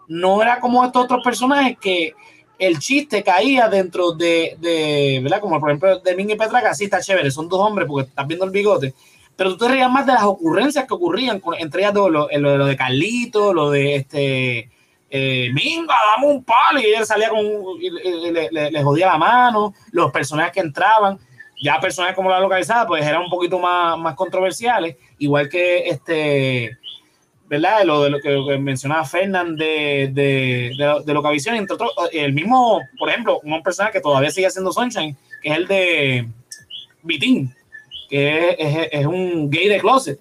[0.08, 2.14] No era como estos otros personajes que
[2.58, 5.40] el chiste caía dentro de, de ¿verdad?
[5.40, 8.10] Como por ejemplo de Ming y Petra, que así está chévere, son dos hombres porque
[8.10, 8.94] estás viendo el bigote,
[9.40, 12.76] pero tú te reías más de las ocurrencias que ocurrían, entre ellas lo, lo, de
[12.76, 14.70] Carlito, lo de este
[15.10, 17.40] eh, Minga, dame un palo, y él salía con,
[17.80, 21.18] le, jodía la mano, los personajes que entraban,
[21.64, 26.78] ya personajes como la localizada, pues eran un poquito más, más controversiales, igual que este,
[27.48, 27.86] ¿verdad?
[27.86, 33.08] Lo de lo que, mencionaba Fernand de, de, de, de entre otros, el mismo, por
[33.08, 36.28] ejemplo, un personaje que todavía sigue haciendo Sunshine, que es el de
[37.04, 37.56] Vitín
[38.10, 38.56] que
[38.92, 40.20] es, un gay de closet.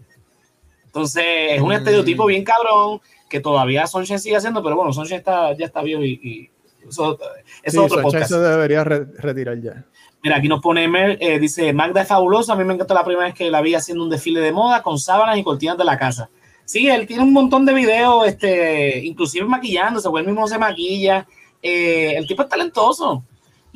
[0.87, 1.73] Entonces, es un mm.
[1.73, 6.03] estereotipo bien cabrón que todavía Sunshine sigue haciendo, pero bueno, Sunshine está, ya está viejo
[6.03, 6.51] y,
[6.89, 7.19] eso,
[7.63, 8.31] es otro podcast.
[8.31, 9.85] se debería retirar ya.
[10.23, 10.89] Mira, aquí nos pone
[11.21, 13.75] eh, dice, Magda es fabulosa, a mí me encantó la primera vez que la vi
[13.75, 16.29] haciendo un desfile de moda con sábanas y cortinas de la casa.
[16.65, 21.27] Sí, él tiene un montón de videos, este, inclusive maquillándose, o él mismo se maquilla.
[21.63, 23.25] Eh, el tipo es talentoso.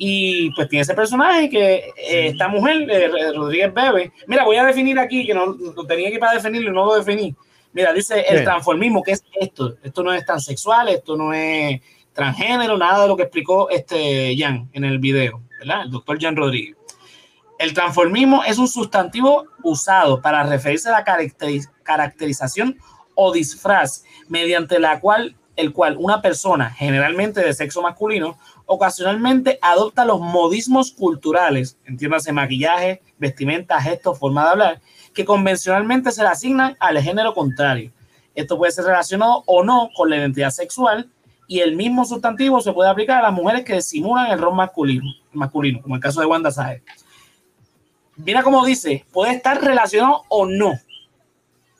[0.05, 4.65] Y pues tiene ese personaje que eh, esta mujer, eh, Rodríguez Bebe, mira, voy a
[4.65, 7.33] definir aquí, que no lo tenía que para definirlo y no lo definí.
[7.71, 9.77] Mira, dice el transformismo, que es esto.
[9.81, 11.79] Esto no es tan sexual, esto no es
[12.11, 15.83] transgénero, nada de lo que explicó este Jan en el video, ¿verdad?
[15.83, 16.75] El doctor Jan Rodríguez.
[17.57, 21.05] El transformismo es un sustantivo usado para referirse a la
[21.83, 22.77] caracterización
[23.15, 28.37] o disfraz mediante la cual el cual una persona, generalmente de sexo masculino,
[28.73, 34.81] ocasionalmente adopta los modismos culturales, entiéndase maquillaje, vestimenta, gestos, forma de hablar,
[35.13, 37.91] que convencionalmente se le asignan al género contrario.
[38.35, 41.09] Esto puede ser relacionado o no con la identidad sexual
[41.47, 45.03] y el mismo sustantivo se puede aplicar a las mujeres que simulan el rol masculino,
[45.33, 46.81] masculino como el caso de Wanda Saez.
[48.15, 50.73] Mira cómo dice, puede estar relacionado o no.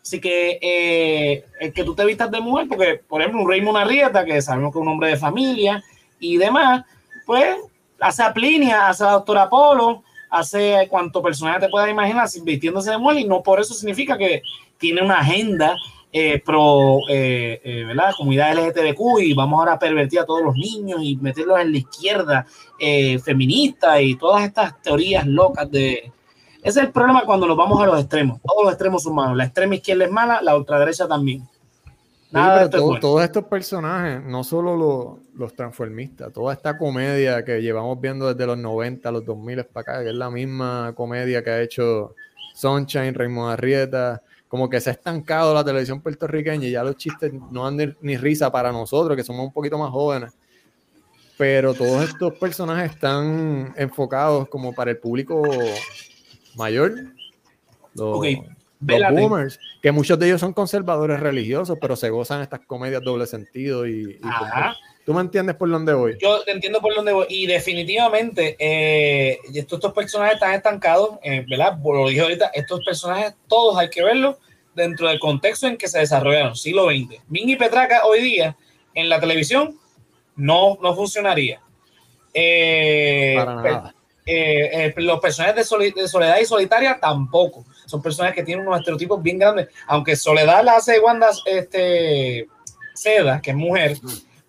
[0.02, 3.78] Así que eh, el que tú te vistas de mujer, porque por ejemplo un Raymond
[3.78, 5.84] Arrieta, que sabemos que es un hombre de familia,
[6.24, 6.86] y demás,
[7.26, 7.58] pues
[8.00, 12.92] hace a Plinia, hace a la doctora Polo, hace cuanto personaje te puedas imaginar vistiéndose
[12.92, 14.42] de mujer y no por eso significa que
[14.78, 15.76] tiene una agenda
[16.14, 18.14] eh, pro eh, eh, ¿verdad?
[18.16, 21.78] comunidad LGTBQ y vamos ahora a pervertir a todos los niños y meterlos en la
[21.78, 22.48] izquierda
[23.24, 26.12] feminista y todas estas teorías locas de...
[26.62, 28.42] Ese es el problema cuando nos vamos a los extremos.
[28.42, 29.38] Todos los extremos son malos.
[29.38, 31.48] La extrema izquierda es mala, la ultraderecha también
[33.00, 38.58] todos estos personajes, no solo los, transformistas, toda esta comedia que llevamos viendo desde los
[38.58, 42.16] 90 a los 2000 para acá, que es la misma comedia que ha hecho
[42.56, 47.32] Sunshine, Raymond Arrieta, como que se ha estancado la televisión puertorriqueña y ya los chistes
[47.52, 50.34] no dan ni, risa para nosotros, que somos un poquito más jóvenes.
[51.38, 55.42] Pero todos estos personajes están enfocados como para el público
[56.56, 56.94] mayor.
[57.96, 58.22] Los,
[58.88, 63.26] los boomers, que muchos de ellos son conservadores religiosos, pero se gozan estas comedias doble
[63.26, 64.20] sentido y,
[65.06, 66.18] ¿Tú me entiendes por dónde voy?
[66.22, 67.26] Yo entiendo por dónde voy.
[67.28, 71.78] Y definitivamente, eh, estos, estos, personajes están estancados, eh, ¿verdad?
[71.84, 74.38] Lo dije ahorita, estos personajes todos hay que verlos
[74.74, 77.22] dentro del contexto en que se desarrollaron, siglo XX.
[77.28, 78.56] Ming y Petraca hoy día
[78.94, 79.78] en la televisión
[80.38, 81.62] no, no funcionaría.
[82.34, 83.96] Eh, Para nada.
[84.26, 87.66] Eh, los personajes de, Soledad y Solitaria tampoco.
[87.94, 89.68] Son personajes que tienen unos estereotipos bien grandes.
[89.86, 92.48] Aunque Soledad la hace Wanda este,
[92.96, 94.00] Seda, que es mujer,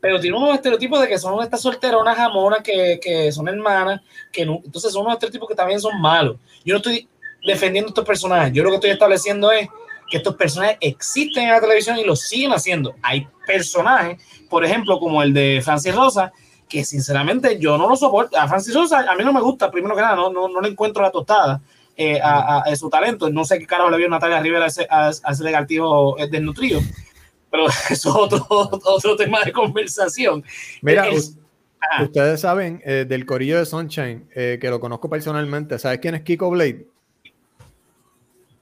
[0.00, 4.00] pero tiene unos estereotipos de que son estas solteronas jamonas que, que son hermanas,
[4.32, 6.38] que entonces son unos estereotipos que también son malos.
[6.64, 7.06] Yo no estoy
[7.46, 8.50] defendiendo estos personajes.
[8.54, 9.68] Yo lo que estoy estableciendo es
[10.10, 12.94] que estos personajes existen en la televisión y lo siguen haciendo.
[13.02, 16.32] Hay personajes, por ejemplo, como el de Francis Rosa,
[16.66, 18.38] que sinceramente yo no lo soporto.
[18.38, 20.70] A Francis Sosa a mí no me gusta, primero que nada, no, no, no le
[20.70, 21.60] encuentro la tostada
[21.96, 23.30] eh, a, a, su talento.
[23.30, 26.80] No sé qué carajo le vio Natalia Rivera a ese, a, ese negativo eh, desnutrido,
[27.50, 30.44] pero eso es otro, otro tema de conversación.
[30.82, 31.06] Mira,
[32.02, 36.50] ustedes saben eh, del corillo de Sunshine, que lo conozco personalmente, ¿sabes quién es Kiko
[36.50, 36.86] Blade?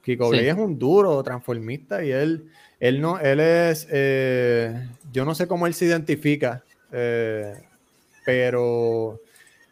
[0.03, 5.33] Kiko Blade es un duro transformista y él Él no, él es, eh, yo no
[5.33, 7.53] sé cómo él se identifica, eh,
[8.25, 9.21] pero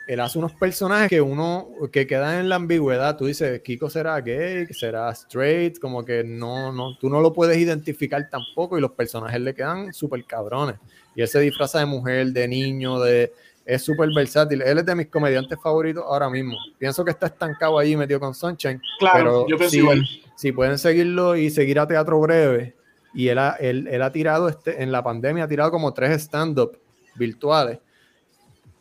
[0.07, 3.17] él hace unos personajes que uno, que quedan en la ambigüedad.
[3.17, 7.57] Tú dices, Kiko será gay, será straight, como que no, no, tú no lo puedes
[7.57, 10.75] identificar tampoco y los personajes le quedan súper cabrones.
[11.15, 13.31] Y él se disfraza de mujer, de niño, de...
[13.63, 14.63] Es súper versátil.
[14.63, 16.57] Él es de mis comediantes favoritos ahora mismo.
[16.79, 18.81] Pienso que está estancado allí metido con Sunshine.
[18.97, 20.07] Claro, pero yo pienso si, igual.
[20.35, 22.75] si pueden seguirlo y seguir a Teatro Breve,
[23.13, 26.21] y él ha, él, él ha tirado, este, en la pandemia, ha tirado como tres
[26.23, 26.79] stand-up
[27.15, 27.79] virtuales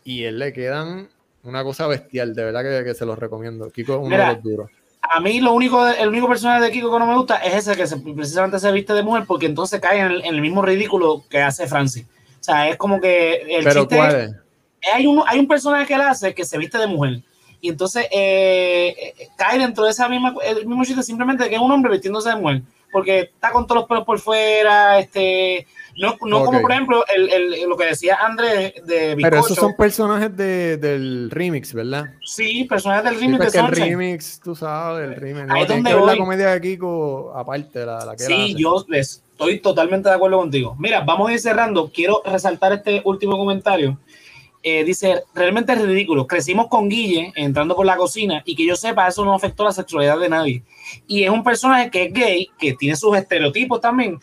[0.04, 1.08] y él le quedan
[1.42, 3.70] una cosa bestial, de verdad que, que se los recomiendo.
[3.70, 4.70] Kiko es uno Mira, de los duros.
[5.02, 7.74] A mí lo único, el único personaje de Kiko que no me gusta es ese
[7.76, 10.60] que se- precisamente se viste de mujer porque entonces cae en el, en el mismo
[10.62, 12.04] ridículo que hace Francis.
[12.04, 14.36] O sea, es como que el Pero chiste ¿cuál es- es?
[14.94, 17.20] hay un, hay un personaje que él hace que se viste de mujer.
[17.62, 21.60] Y entonces eh, eh, cae dentro de esa misma, el mismo chiste simplemente que es
[21.60, 22.62] un hombre vistiéndose de mujer.
[22.92, 25.66] Porque está con todos los pelos por fuera, este,
[26.00, 29.76] no, no como por ejemplo el, el- lo que decía Andrés de Pero esos son
[29.76, 32.06] personajes de, del remix, ¿verdad?
[32.24, 35.50] Sí, personajes del Sí, remix pues de que el remix, tú sabes, el remix.
[35.50, 38.54] Ahí es donde que la comedia de Kiko aparte, la, la que Sí, hace.
[38.54, 40.74] yo estoy totalmente de acuerdo contigo.
[40.78, 41.90] Mira, vamos a ir cerrando.
[41.92, 43.98] Quiero resaltar este último comentario.
[44.62, 46.26] Eh, dice, realmente es ridículo.
[46.26, 49.72] Crecimos con Guille entrando por la cocina y que yo sepa, eso no afectó la
[49.72, 50.62] sexualidad de nadie.
[51.06, 54.20] Y es un personaje que es gay, que tiene sus estereotipos también,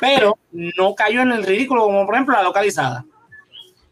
[0.00, 3.04] pero no cayó en el ridículo, como por ejemplo la localizada.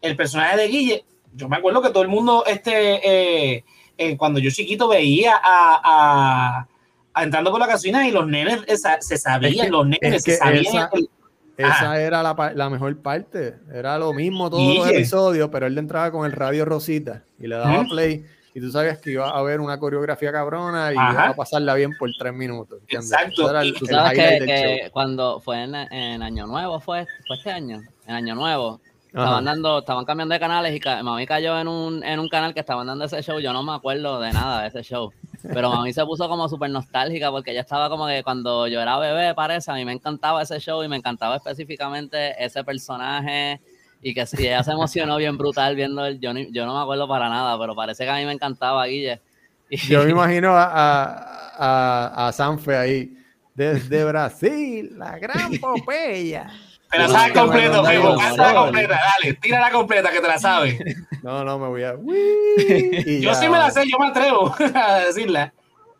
[0.01, 3.63] El personaje de Guille, yo me acuerdo que todo el mundo, este, eh,
[3.97, 6.67] eh, cuando yo chiquito veía a, a-
[7.13, 10.23] a entrando por la cocina y los nenes esa- se sabían, Es los nenes es
[10.23, 10.65] se sabían.
[10.65, 11.09] esa- el-
[11.57, 12.01] Esa Ajá.
[12.01, 13.55] era la, mejor parte.
[13.73, 17.55] Era lo mismo todos los episodios, pero él entraba con el radio Rosita y le
[17.55, 18.25] daba play.
[18.55, 21.11] Y tú sabías que iba a haber una coreografía cabrona y Ajá.
[21.11, 22.79] iba a pasarla bien por tres minutos.
[22.79, 23.11] ¿entiendes?
[23.11, 23.59] Exacto.
[23.59, 28.15] El- Tú sabes que, cuando fue en, en Año Nuevo, fue, fue este año, en
[28.15, 28.79] Año Nuevo,
[29.13, 29.23] Ajá.
[29.23, 32.53] estaban dando, estaban cambiando de canales y ca- mami cayó en un, en un canal
[32.53, 33.39] que estaban dando ese show.
[33.39, 35.11] Yo no me acuerdo de nada de ese show.
[35.53, 38.97] Pero mami se puso como súper nostálgica porque ella estaba como que cuando yo era
[38.97, 43.59] bebé, parece, a mí me encantaba ese show y me encantaba específicamente ese personaje.
[44.07, 46.19] Y que sí, ella se emocionó bien brutal viendo el.
[46.19, 48.85] Yo, ni- yo no me acuerdo para nada, pero parece que a mí me encantaba
[48.85, 49.19] Guille.
[49.69, 53.17] Y- Yo me imagino a, a, a, a Sanfe ahí.
[53.55, 56.51] Desde Brasil, la gran Popeya.
[56.91, 58.53] Te la sabes que me colores.
[58.53, 60.77] completa, dale, tírala completa que te la sabes.
[61.23, 61.93] No, no, me voy a.
[61.95, 65.51] Yo ya, sí me la sé, yo me atrevo a decirla.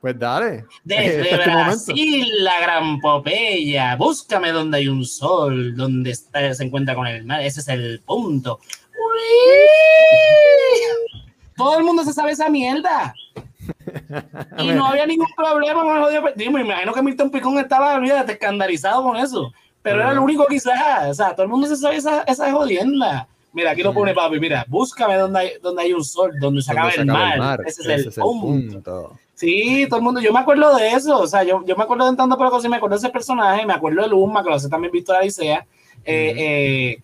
[0.06, 0.66] Pues dale.
[0.84, 1.45] Desde Este es.
[1.47, 7.26] Brasil, la gran Popeya, búscame donde hay un sol, donde está- se encuentra con el
[7.26, 8.60] mar, ese es el punto.
[8.91, 9.66] Uy.
[11.58, 13.16] Todo el mundo se sabe esa mierda.
[14.60, 17.58] Y no había ningún problema con el jodido pe- Digo, me imagino que Milton Picón
[17.58, 19.51] estaba olvídate, escandalizado con eso.
[19.82, 21.10] Pero era lo único quizás.
[21.10, 23.28] O sea, todo el mundo se sabe esa, esa jodienda.
[23.53, 24.39] Mira, aquí lo pone papi.
[24.39, 27.38] Mira, búscame donde hay, donde hay un sol, donde se acaba Donde el se acaba
[27.38, 27.60] mar.
[27.66, 28.45] Ese es el, punto.
[28.45, 29.20] punto.
[29.36, 32.05] Sí, todo el mundo, yo me acuerdo de eso, o sea, yo, yo me acuerdo
[32.05, 34.41] de entrando por la cosa y me acuerdo de ese personaje, me acuerdo de Luzma,
[34.41, 35.65] que lo hace también Víctor Alicea,
[36.05, 36.97] eh, eh,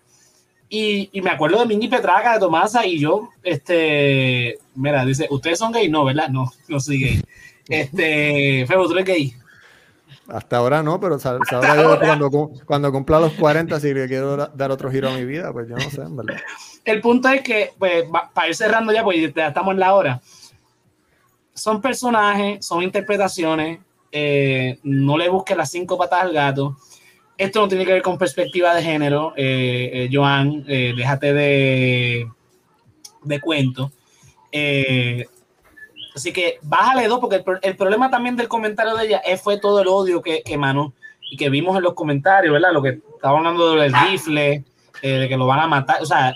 [0.70, 5.58] y, y me acuerdo de Mingy Petraca, de Tomasa, y yo, este, mira, dice, ¿ustedes
[5.58, 5.90] son gay?
[5.90, 6.28] No, ¿verdad?
[6.30, 7.22] No, no soy gay.
[7.68, 9.34] Este, Febo, ¿tú eres gay?
[10.28, 14.50] Hasta ahora no, pero yo cuando, cu- cuando cumpla los 40 si le quiero da-
[14.54, 16.36] dar otro giro a mi vida, pues yo no sé, en verdad.
[16.84, 18.04] El punto es que, pues,
[18.34, 20.20] para ir cerrando ya, pues ya estamos en la hora,
[21.54, 23.80] son personajes, son interpretaciones,
[24.10, 26.76] eh, no le busques las cinco patas al gato.
[27.38, 32.28] Esto no tiene que ver con perspectiva de género, eh, eh, Joan, eh, déjate de,
[33.22, 33.90] de cuento.
[36.14, 39.80] Así que bájale dos, porque el, el problema también del comentario de ella fue todo
[39.80, 40.92] el odio que, que emanó
[41.30, 42.72] y que vimos en los comentarios, ¿verdad?
[42.72, 44.62] Lo que estaba hablando del rifle,
[45.00, 46.34] de que lo van a matar, o sea,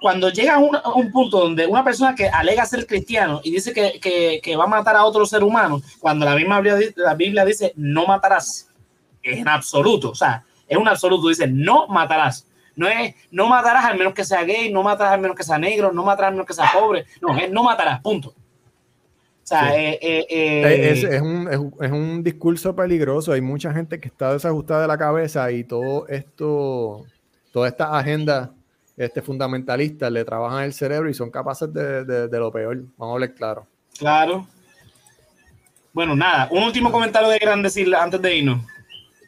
[0.00, 3.50] cuando llega a un, a un punto donde una persona que alega ser cristiano y
[3.50, 6.90] dice que, que- que va a matar a otro ser humano, cuando la misma Biblia,
[6.96, 8.68] la Biblia dice no matarás,
[9.22, 12.44] es en absoluto, o sea, es un absoluto, dice no matarás.
[12.76, 15.58] No es no matarás al menos que sea gay, no matarás al menos que sea
[15.58, 18.28] negro, no matarás al menos que sea pobre, no, es no matarás, punto.
[18.30, 18.34] O
[19.48, 19.74] sea, Sí.
[19.78, 23.32] eh, eh, eh, Es, es un, es, es un discurso peligroso.
[23.32, 27.04] Hay mucha gente que está desajustada de la cabeza y todo esto,
[27.50, 28.52] toda esta agenda
[28.98, 32.76] este, fundamentalista le trabajan el cerebro y son capaces de, de- de lo peor.
[32.98, 33.66] Vamos a hablar claro.
[33.98, 34.46] claro.
[35.92, 38.60] Bueno, nada, un último comentario de Gran decir antes de irnos.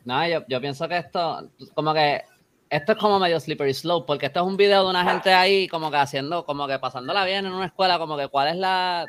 [0.05, 2.23] No, yo, yo pienso que esto, como que,
[2.69, 5.67] esto es como medio slippery slope, porque esto es un video de una gente ahí
[5.69, 9.07] como que haciendo, como que pasándola bien en una escuela, como que cuál es la,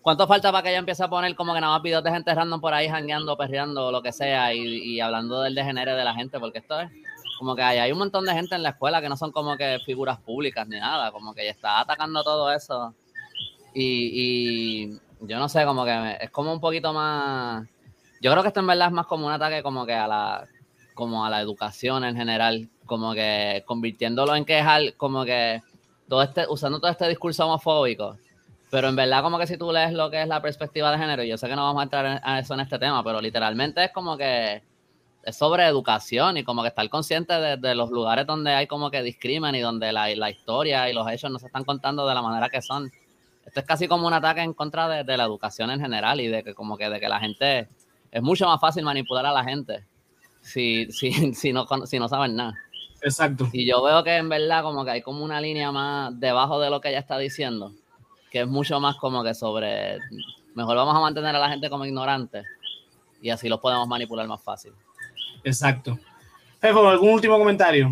[0.00, 2.34] ¿Cuánto falta para que ella empiece a poner como que nada más videos de gente
[2.34, 6.12] random por ahí jangueando, perreando, lo que sea, y, y hablando del degenere de la
[6.14, 6.40] gente?
[6.40, 6.90] Porque esto es
[7.38, 9.78] como que hay, un montón de gente en la escuela que no son como que
[9.84, 12.94] figuras públicas ni nada, como que está atacando todo eso.
[13.74, 17.66] Y, yo no sé, como que es como un poquito más.
[18.20, 20.46] Yo creo que esto en verdad es más como un ataque como que a la
[20.94, 25.62] como a la educación en general, como que convirtiéndolo en que es al- como que
[26.06, 28.18] todo este, usando todo este discurso homofóbico.
[28.70, 31.22] Pero en verdad, como que si tú lees lo que es la perspectiva de género,
[31.24, 33.84] yo sé que no vamos a entrar en- a eso en este tema, pero literalmente
[33.84, 34.62] es como que
[35.22, 38.90] es sobre educación y como que estar consciente de, de los lugares donde hay como
[38.90, 42.14] que discrimen y donde la, la historia y los hechos no se están contando de
[42.14, 42.90] la manera que son.
[43.44, 46.28] Esto es casi como un ataque en contra de, de la educación en general y
[46.28, 47.68] de que como que de que la gente
[48.10, 49.84] es mucho más fácil manipular a la gente
[50.42, 52.54] si, si, si, no, si no saben nada.
[53.00, 53.48] Exacto.
[53.52, 56.70] Y yo veo que en verdad como que hay como una línea más debajo de
[56.70, 57.72] lo que ella está diciendo,
[58.30, 59.98] que es mucho más como que sobre,
[60.54, 62.42] mejor vamos a mantener a la gente como ignorante
[63.20, 64.72] y así los podemos manipular más fácil.
[65.44, 65.98] Exacto.
[66.60, 67.90] Fefo, ¿algún último comentario?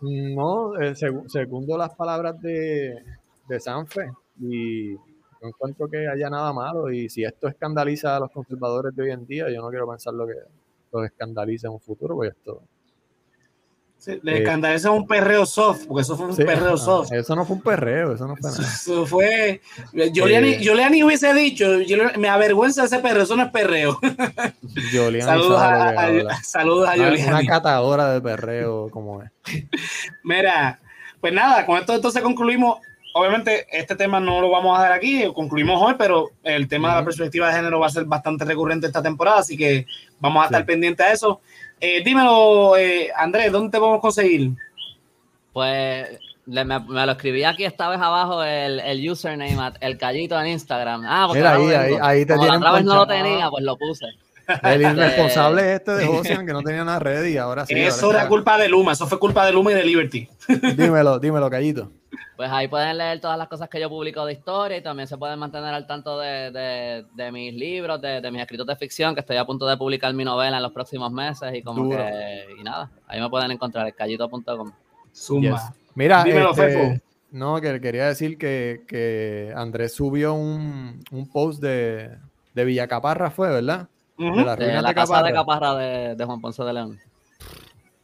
[0.00, 3.02] No, eh, segu- segundo las palabras de,
[3.48, 4.10] de Sanfe
[4.40, 4.94] y
[5.40, 9.10] no encuentro que haya nada malo y si esto escandaliza a los conservadores de hoy
[9.10, 10.34] en día, yo no quiero pensar lo que
[10.92, 12.62] los escandaliza en un futuro, porque esto...
[13.98, 17.12] Sí, le Eh, escandaliza un perreo soft, porque eso fue un Sí, perreo soft.
[17.12, 18.62] eso no fue un perreo, eso no fue nada.
[18.62, 19.60] Eso fue.
[20.12, 20.58] Giuliani, Eh.
[20.60, 23.98] Giuliani hubiese dicho, yo me avergüenza ese perreo, eso no es perreo.
[25.20, 26.42] Saludos a, a- habla.
[26.42, 29.30] saludos a Una, catadora de perreo como es.
[30.22, 30.78] Mira,
[31.20, 32.78] pues nada, con esto entonces concluimos.
[33.14, 36.94] Obviamente, este tema no lo vamos a dar aquí, concluimos hoy, pero el tema de
[37.00, 39.86] la perspectiva de género va a ser bastante recurrente esta temporada, así que
[40.20, 40.66] vamos a estar Sí.
[40.66, 41.40] pendientes a eso.
[41.80, 44.50] Eh, dímelo, eh, Andrés, ¿dónde te podemos conseguir?
[45.52, 46.08] Pues
[46.46, 50.48] le- me, me lo escribí aquí esta vez abajo el, el username, el callito en
[50.48, 51.04] Instagram.
[51.06, 53.64] Ah, porque Mira, ahí- ahí- ahí te Como la otra vez no lo tenía, pues
[53.64, 54.06] lo puse.
[54.62, 57.74] El irresponsable este de Ocean que no tenía nada ready, ahora sí.
[57.74, 58.28] eso ahora era está.
[58.28, 60.28] culpa de Luma, eso fue culpa de Luma y de Liberty.
[60.76, 61.90] Dímelo, dímelo, Callito.
[62.36, 65.16] Pues ahí pueden leer todas las cosas que yo publico de historia y también se
[65.18, 69.12] pueden mantener al tanto de, de- de mis libros, de, de mis escritos de ficción,
[69.14, 71.98] que estoy a punto de publicar mi novela en los próximos meses y como Duro.
[71.98, 74.72] que, y nada, ahí me pueden encontrar, el callito.com.
[75.40, 75.60] Yes.
[75.94, 82.16] Mira, Dímelo, este, no, que quería decir que, que Andrés subió un, un post de,
[82.54, 83.88] de Villacaparra, fue, ¿verdad?
[84.18, 85.74] De las la de casa de Caparra.
[85.76, 86.98] De, de Juan Ponce de León.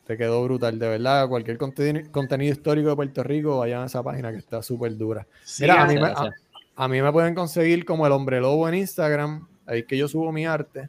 [0.06, 1.28] Te quedó brutal, de verdad.
[1.28, 5.26] Cualquier conteni- contenido histórico de Puerto Rico, vayan a esa página que está súper dura.
[5.44, 6.34] Sí, Mira, a mí, me, gracias.
[6.76, 9.96] a, a mí me pueden conseguir como el hombre lobo en Instagram, ahí es que
[9.96, 10.88] yo subo mi arte.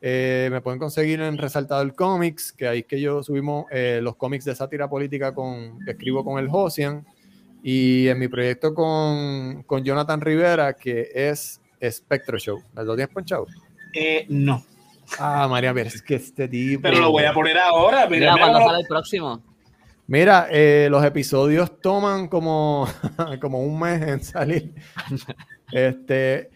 [0.00, 4.16] Eh, me pueden conseguir en Resaltador Comics, que ahí es que yo subimos eh, los
[4.16, 7.06] cómics de sátira política con, que escribo con el Josian.
[7.62, 11.58] Y en mi proyecto con, con Jonathan Rivera, que es
[11.90, 12.62] Spectro Show.
[12.74, 13.46] ¿Lo tienes ponchado?
[13.94, 14.64] Eh, no,
[15.18, 16.82] Ah, María, pero es que este tipo.
[16.82, 18.06] pero lo voy a poner ahora.
[18.08, 19.42] Mira, cuando sale el próximo.
[20.06, 22.86] Mira, eh, los episodios toman como,
[23.40, 24.72] como un mes en salir.
[25.72, 26.50] Este,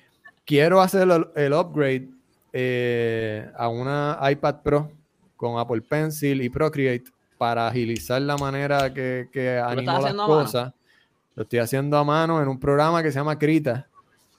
[0.45, 2.09] quiero hacer el, el upgrade
[2.53, 4.93] eh, a una iPad Pro
[5.34, 7.05] con Apple Pencil y Procreate
[7.39, 10.72] para agilizar la manera que, que animo las cosas.
[11.34, 13.89] Lo estoy haciendo a mano en un programa que se llama Krita,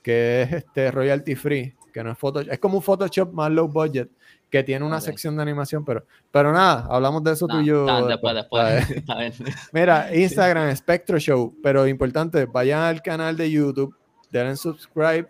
[0.04, 3.68] que es este royalty free, que no es Photoshop, es como un Photoshop más low
[3.68, 4.10] budget,
[4.50, 7.66] que tiene una sección de animación, pero, pero nada, hablamos de eso tú No, y
[7.66, 7.86] yo.
[9.72, 13.96] Mira, Instagram, Spectro Show, pero importante, vayan al canal de YouTube,
[14.32, 15.28] denle subscribe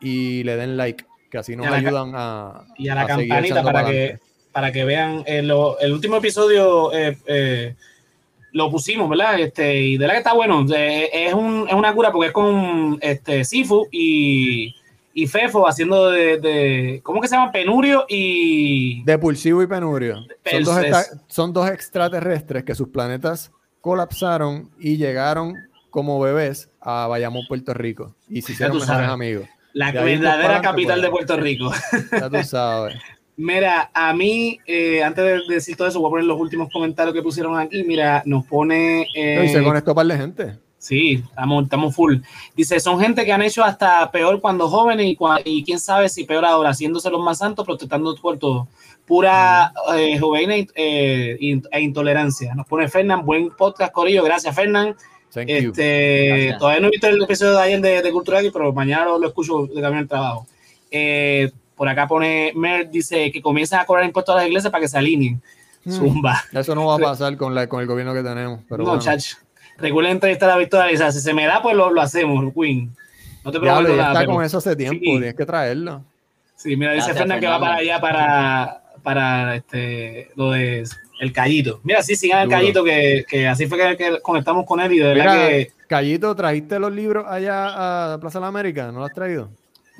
[0.00, 3.84] y le den like, que así nos a ayudan a, y a la campanita para
[3.86, 4.18] que,
[4.52, 7.74] para que vean eh, lo- el último episodio eh, eh,
[8.52, 9.38] lo pusimos, ¿verdad?
[9.40, 10.64] Este, y de la que está bueno.
[10.74, 14.74] Es, un- es una cura porque es con este Sifu y,
[15.22, 17.50] y Fefo haciendo de, de- ¿cómo que se llama?
[17.50, 20.24] Penurio y De Pulsivo y Penurio.
[20.44, 23.50] Son dos, son dos extraterrestres que sus planetas
[23.80, 25.54] colapsaron y llegaron
[25.90, 28.14] como bebés a Bayamón, Puerto Rico.
[28.28, 29.10] Y se hicieron mejores sabes.
[29.10, 29.48] amigos.
[29.72, 31.02] la de verdadera capital pues.
[31.02, 31.72] de Puerto Rico.
[32.12, 32.94] Ya tú sabes.
[33.36, 37.12] Mira, a mí, eh, antes de decir todo eso, voy a poner los últimos comentarios
[37.14, 37.82] que pusieron aquí.
[37.82, 39.06] Mira, nos pone.
[39.14, 40.58] eh, y se conectó par de gente.
[40.78, 42.18] Sí, estamos, estamos full.
[42.56, 46.08] Dice, son gente que han hecho hasta peor cuando jóvenes y, cua- y quién sabe
[46.08, 48.68] si peor ahora, haciéndose los más santos, protestando por todo.
[49.04, 51.36] Pura eh, juvenil eh,
[51.70, 52.54] e intolerancia.
[52.54, 54.22] Nos pone Fernán, buen podcast, Corillo.
[54.22, 54.94] Gracias, Fernán.
[55.32, 55.70] Thank you.
[55.70, 59.18] Este, todavía no he visto el episodio de ayer de, de Cultura pero mañana lo,
[59.18, 60.46] lo escucho de camino al trabajo.
[60.90, 64.82] Eh, por acá pone Mer, dice que comiencen a cobrar impuestos a las iglesias para
[64.82, 65.42] que se alineen.
[65.84, 65.92] Hmm.
[65.92, 66.44] Zumba.
[66.52, 68.60] Eso no va a pasar con, la, con el gobierno que tenemos.
[68.68, 69.02] Pero no, bueno.
[69.02, 69.34] chach.
[69.78, 72.90] Recuerden entrevistar a Victoria y dice, si se me da, pues lo, lo hacemos, Queen.
[73.44, 74.08] No te Ya, prometo ya nada.
[74.08, 75.10] está pero- con eso hace tiempo, Sí.
[75.10, 76.04] tienes que traerlo.
[76.56, 80.84] Sí, mira, dice Gracias, Fernan que va para allá para, para este, lo de
[81.20, 81.80] el Callito.
[81.84, 82.48] Mira, sí, sigan el.
[82.48, 85.72] Callito, que, que así fue que, que conectamos con él y de verdad Mira, que.
[85.86, 88.90] Callito, ¿trajiste los libros allá a Plaza de la América?
[88.92, 89.48] ¿No los has traído?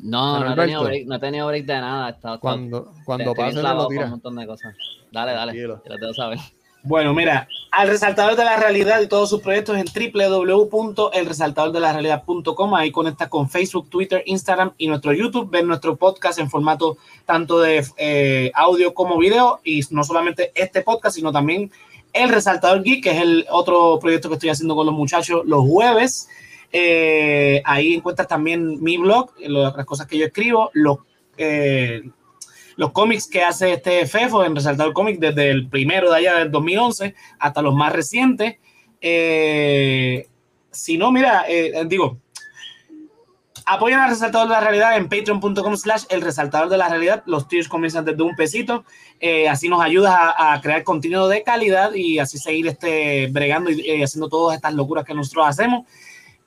[0.03, 2.09] No, no he, tenido break, no he tenido break de nada.
[2.09, 4.11] He estado- Cuando, cuando pase, lo un tiras.
[4.11, 4.75] montón de cosas.
[5.11, 5.53] Dale, dale.
[5.53, 5.81] Tranquilo.
[5.83, 6.39] Te lo tengo saber.
[6.83, 12.75] Bueno, mira, al resaltador de la realidad y todos sus proyectos en www.elresaltadordelarealidad.com.
[12.75, 15.51] Ahí conectas con Facebook, Twitter, Instagram y nuestro YouTube.
[15.51, 19.61] Ven nuestro podcast en formato tanto de eh, audio como video.
[19.65, 21.71] Y no solamente este podcast, sino también
[22.13, 25.67] el Resaltador Geek, que es el otro proyecto que estoy haciendo con los muchachos los
[25.67, 26.29] jueves.
[26.73, 30.99] Eh, ahí encuentras también mi blog, lo- las cosas que yo escribo, los,
[31.37, 32.03] eh,
[32.79, 36.53] los cómics que hace este FEFO en Resaltador Comics desde el primero de allá del
[36.53, 38.59] 2011 hasta los más recientes.
[39.01, 40.29] Eh,
[40.71, 42.19] si no, mira, eh, digo,
[43.67, 47.25] apoyan al Resaltador de la Realidad en patreon.com slash el Resaltador de la Realidad.
[47.27, 48.85] Los tiers comienzan desde un pesito.
[49.19, 53.71] Eh, así nos ayudas a, a crear contenido de calidad y así seguir este, bregando
[53.71, 55.85] y eh, haciendo todas estas locuras que nosotros hacemos.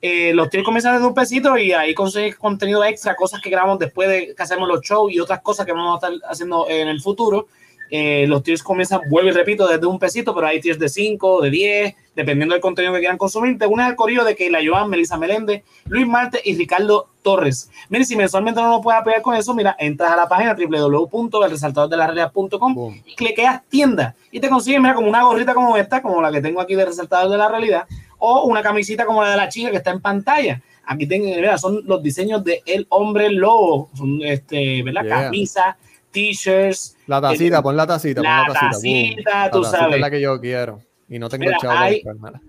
[0.04, 3.78] Eh, los tiers comienzan desde un pesito y ahí consigues contenido extra, cosas que grabamos
[3.78, 6.88] después de que hacemos los shows y otras cosas que vamos a estar haciendo en
[6.88, 7.46] el futuro.
[7.94, 11.42] Eh, los tiers comienzan, vuelvo y repito, desde un pesito, pero hay tiers de 5,
[11.42, 13.58] de 10, dependiendo del contenido que quieran consumir.
[13.58, 17.70] Te unes al corillo de que la Joan, Melissa Meléndez, Luis Marte y Ricardo Torres.
[17.90, 23.02] Mira, si mensualmente no nos puedes apoyar con eso, mira, entras a la página www.elresaltadordelarealidad.com
[23.04, 26.40] y cliqueas tienda y te consigues, mira, como una gorrita como esta, como la que
[26.40, 27.86] tengo aquí de Resaltador de la Realidad,
[28.24, 30.62] o una camisita como la de la chica que está en pantalla.
[30.86, 35.02] Aquí tengo, mira, son los diseños de El Hombre Lobo, son, este, ¿verdad?
[35.02, 35.22] Yeah.
[35.24, 35.76] Camisa,
[36.12, 38.70] t-shirts, La tacita, pon la tacita, pon La la tacita.
[38.70, 39.94] tacita, tú la tacita sabes.
[39.96, 40.80] es la que yo quiero.
[41.08, 42.02] Y no tengo Mira, chavo hay-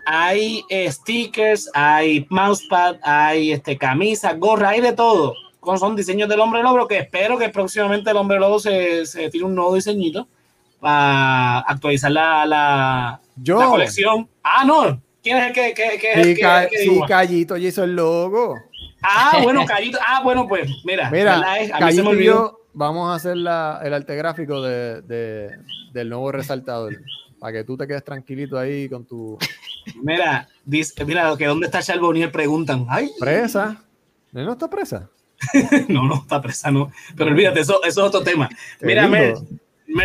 [0.06, 5.34] hay eh, stickers, hay mousepad, hay este, camisa, gorra, hay de todo.
[5.60, 9.30] Con- Son diseños del hombre lobo que espero que próximamente el hombre lobo se, se
[9.30, 10.28] tire un nuevo diseñito
[10.80, 13.60] para actualizar la, la, Yo.
[13.60, 14.28] la colección.
[14.44, 15.02] Ah, no.
[15.24, 17.00] ¿Quién es el que, que, que, es el Sí, el que sí?
[17.08, 18.60] Callito ya hizo el logo.
[19.02, 19.98] Ah, bueno, Callito.
[20.06, 21.10] Ah, bueno, pues mira.
[21.10, 22.34] Mira, a mí se me Callito olvidó.
[22.34, 25.50] yo vamos a hacer la- el arte gráfico de, de-
[25.94, 26.98] del nuevo resaltador.
[27.40, 29.38] Para que tú te quedes tranquilito ahí con tu
[30.02, 32.86] Mira, dice, mira, que dónde está Charbonnier preguntan.
[32.90, 33.84] Ay, presa.
[34.32, 35.10] ¿No está presa?
[35.90, 36.90] no, no, está presa, no.
[37.18, 38.50] Pero olvídate, eso, eso es otro tema.
[38.82, 39.08] Mira.
[39.10, 39.36] Mer,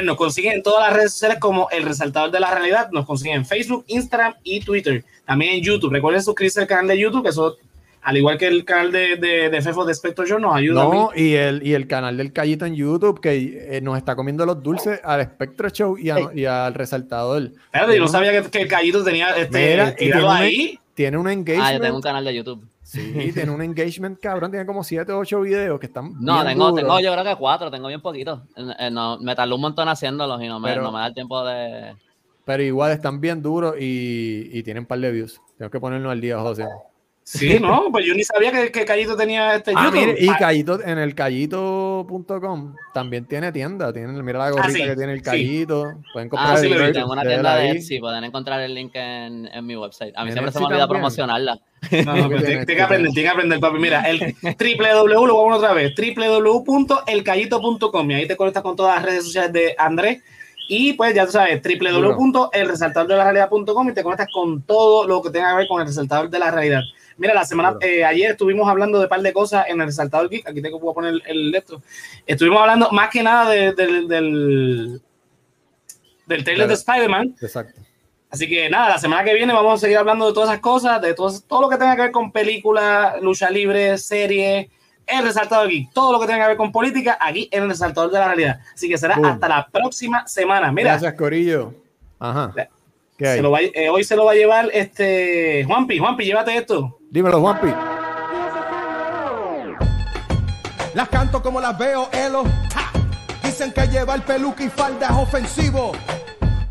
[0.04, 2.90] nos consiguen en todas las redes sociales como El Resaltador de la Realidad.
[2.92, 5.04] Nos consiguen en Facebook, Instagram y Twitter.
[5.26, 5.92] También en YouTube.
[5.92, 7.56] Recuerden suscribirse al canal de YouTube, que eso,
[8.02, 11.10] al igual que el canal de, de, de Fefo de Spectro Show, nos ayuda No,
[11.14, 14.62] y el, y el canal del Callito en YouTube que eh, nos está comiendo los
[14.62, 17.50] dulces al Spectro Show y, a- y al resaltador.
[17.66, 20.78] Espérate, yo no sabía que, que el Callito tenía este, Mira, y tiene un- ahí.
[20.94, 21.72] Tiene un Ah, engagement.
[21.74, 22.64] yo tengo un canal de YouTube.
[22.88, 24.50] Sí, tiene un engagement cabrón.
[24.50, 26.14] Tiene como 7 o 8 videos que están.
[26.20, 26.80] No, bien tengo, duros.
[26.80, 28.44] tengo yo creo que cuatro, tengo bien poquito.
[28.56, 31.08] Eh, eh, no, me tardó un montón haciéndolos y no me, Pero- no me da
[31.08, 31.94] el tiempo de...
[32.46, 35.38] Pero igual están bien duros y, y tienen un par de views.
[35.58, 36.64] Tengo que ponernos al día, José.
[37.22, 40.00] Sí, no, pues yo ni sabía que, que Callito tenía este Ah, YouTube.
[40.06, 43.92] mire, y Ah, Callito, en el callito.com también tiene tienda.
[43.92, 45.24] Tiene, mira la gorrita sí, que tiene el sí.
[45.24, 45.84] Callito.
[46.12, 47.70] Pueden comprar Ah, sí, el tengo una tienda de.
[47.72, 50.14] Etsy, pueden encontrar el link en, en mi website.
[50.16, 51.00] A mí siempre se me olvida también.
[51.00, 51.60] promocionarla.
[52.04, 53.78] No, no, pero Tiene- que aprender, tiene que aprender, papi.
[53.78, 59.04] Mira, el www, lo vamos otra vez, www.elcallito.com y ahí te conectas con todas las
[59.04, 60.22] redes sociales de Andrés
[60.68, 65.56] y pues ya tú sabes, www.elresaltadordelarealidad.com y te conectas con todo lo que tenga que
[65.58, 66.82] ver con el resaltador de la realidad.
[67.16, 70.28] Mira, la semana, eh, ayer estuvimos hablando de un par de cosas en el resaltador
[70.28, 71.82] geek, aquí tengo que poner el, el esto.
[72.26, 75.00] Estuvimos hablando más que nada de- del, del,
[76.26, 76.68] del trailer Claro.
[76.68, 77.34] de Spider-Man.
[77.40, 77.80] Exacto.
[78.30, 81.00] Así que nada, la semana que viene vamos a seguir hablando de todas esas cosas,
[81.00, 84.68] de todo, todo lo que tenga que ver con películas, lucha libre, serie,
[85.06, 88.10] el resaltador aquí, todo lo que tenga que ver con política, aquí en el resaltador
[88.10, 88.60] de la realidad.
[88.74, 89.24] Así que será Boom.
[89.26, 90.70] hasta la próxima semana.
[90.70, 91.72] Mira, Gracias, Corillo.
[92.18, 92.52] Ajá.
[92.54, 92.68] Ya.
[93.16, 93.36] ¿Qué hay?
[93.38, 95.98] se lo va- eh, hoy se lo va a llevar este Juanpi.
[95.98, 96.98] Juanpi, llévate esto.
[97.10, 97.68] Dímelo, Juanpi.
[100.94, 102.44] Las canto como las veo, Elo.
[102.74, 102.90] ¡Ja!
[103.42, 105.92] Dicen que llevar peluca y falda es ofensivo.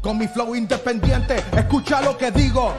[0.01, 2.73] Con mi flow independiente, escucha lo que digo.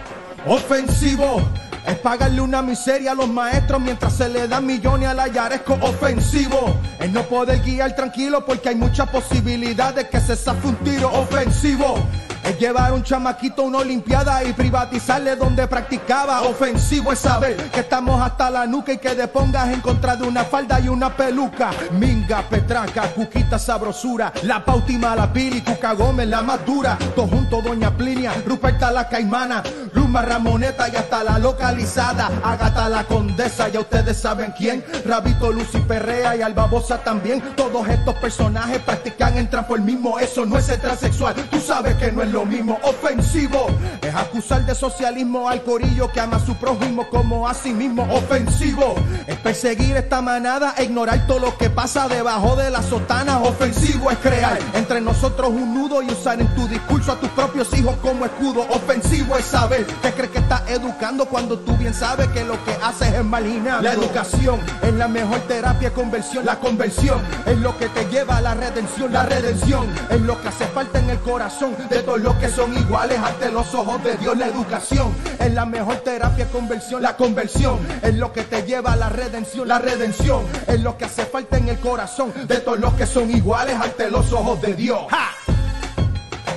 [0.46, 1.42] Ofensivo.
[1.86, 5.78] Es pagarle una miseria a los maestros mientras se le dan millones a la Yaresco
[5.80, 6.76] ofensivo.
[7.00, 11.96] Es no poder guiar tranquilo porque hay muchas posibilidades que se zafe un tiro ofensivo.
[12.44, 16.42] Es llevar un chamaquito una olimpiada y privatizarle donde practicaba.
[16.42, 20.26] Ofensivo es saber que estamos hasta la nuca y que te pongas en contra de
[20.26, 21.70] una falda y una peluca.
[21.92, 24.32] Minga, petraca, cuquita, sabrosura.
[24.42, 26.96] La pautima, la pili, cuca Gómez, la más dura.
[27.14, 29.62] Todo junto, doña Plinia, Ruperta la caimana.
[29.92, 32.30] Zulma Ramoneta y hasta la localizada.
[32.42, 34.84] Agata la condesa, ya ustedes saben quién.
[35.04, 37.42] Rabito, Lucy Perrea y Albabosa también.
[37.56, 40.18] Todos estos personajes practican, el mismo.
[40.18, 42.78] Eso no es transexual, tú sabes que no es lo mismo.
[42.82, 43.66] Ofensivo
[44.02, 48.02] es acusar de socialismo al corillo que ama a su prójimo como a sí mismo.
[48.12, 48.94] Ofensivo
[49.26, 53.40] es perseguir esta manada e ignorar todo lo que pasa debajo de las sotanas.
[53.46, 57.72] Ofensivo es crear entre nosotros un nudo y usar en tu discurso a tus propios
[57.76, 58.62] hijos como escudo.
[58.70, 62.72] Ofensivo es saber que crees que estás educando cuando tú bien sabes que lo que
[62.82, 63.82] haces es marginar.
[63.82, 66.44] La educación es la mejor terapia conversión.
[66.44, 69.12] La conversión es lo que te lleva a la redención.
[69.12, 72.76] La redención es lo que hace falta en el corazón de todos los que son
[72.76, 74.36] iguales ante los ojos de Dios.
[74.36, 77.02] La educación es la mejor terapia de conversión.
[77.02, 79.68] La conversión es lo que te lleva a la redención.
[79.68, 83.30] La redención es lo que hace falta en el corazón de todos los que son
[83.30, 85.00] iguales ante los ojos de Dios.
[85.10, 85.30] ¡Ja!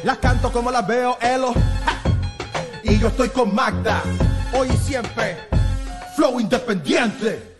[0.04, 1.54] Las canto como las veo, Elo.
[1.54, 2.02] ¡Ja!
[2.84, 4.02] Y yo estoy con Magda.
[4.58, 5.38] Hoy y siempre.
[6.16, 7.51] Flow independiente.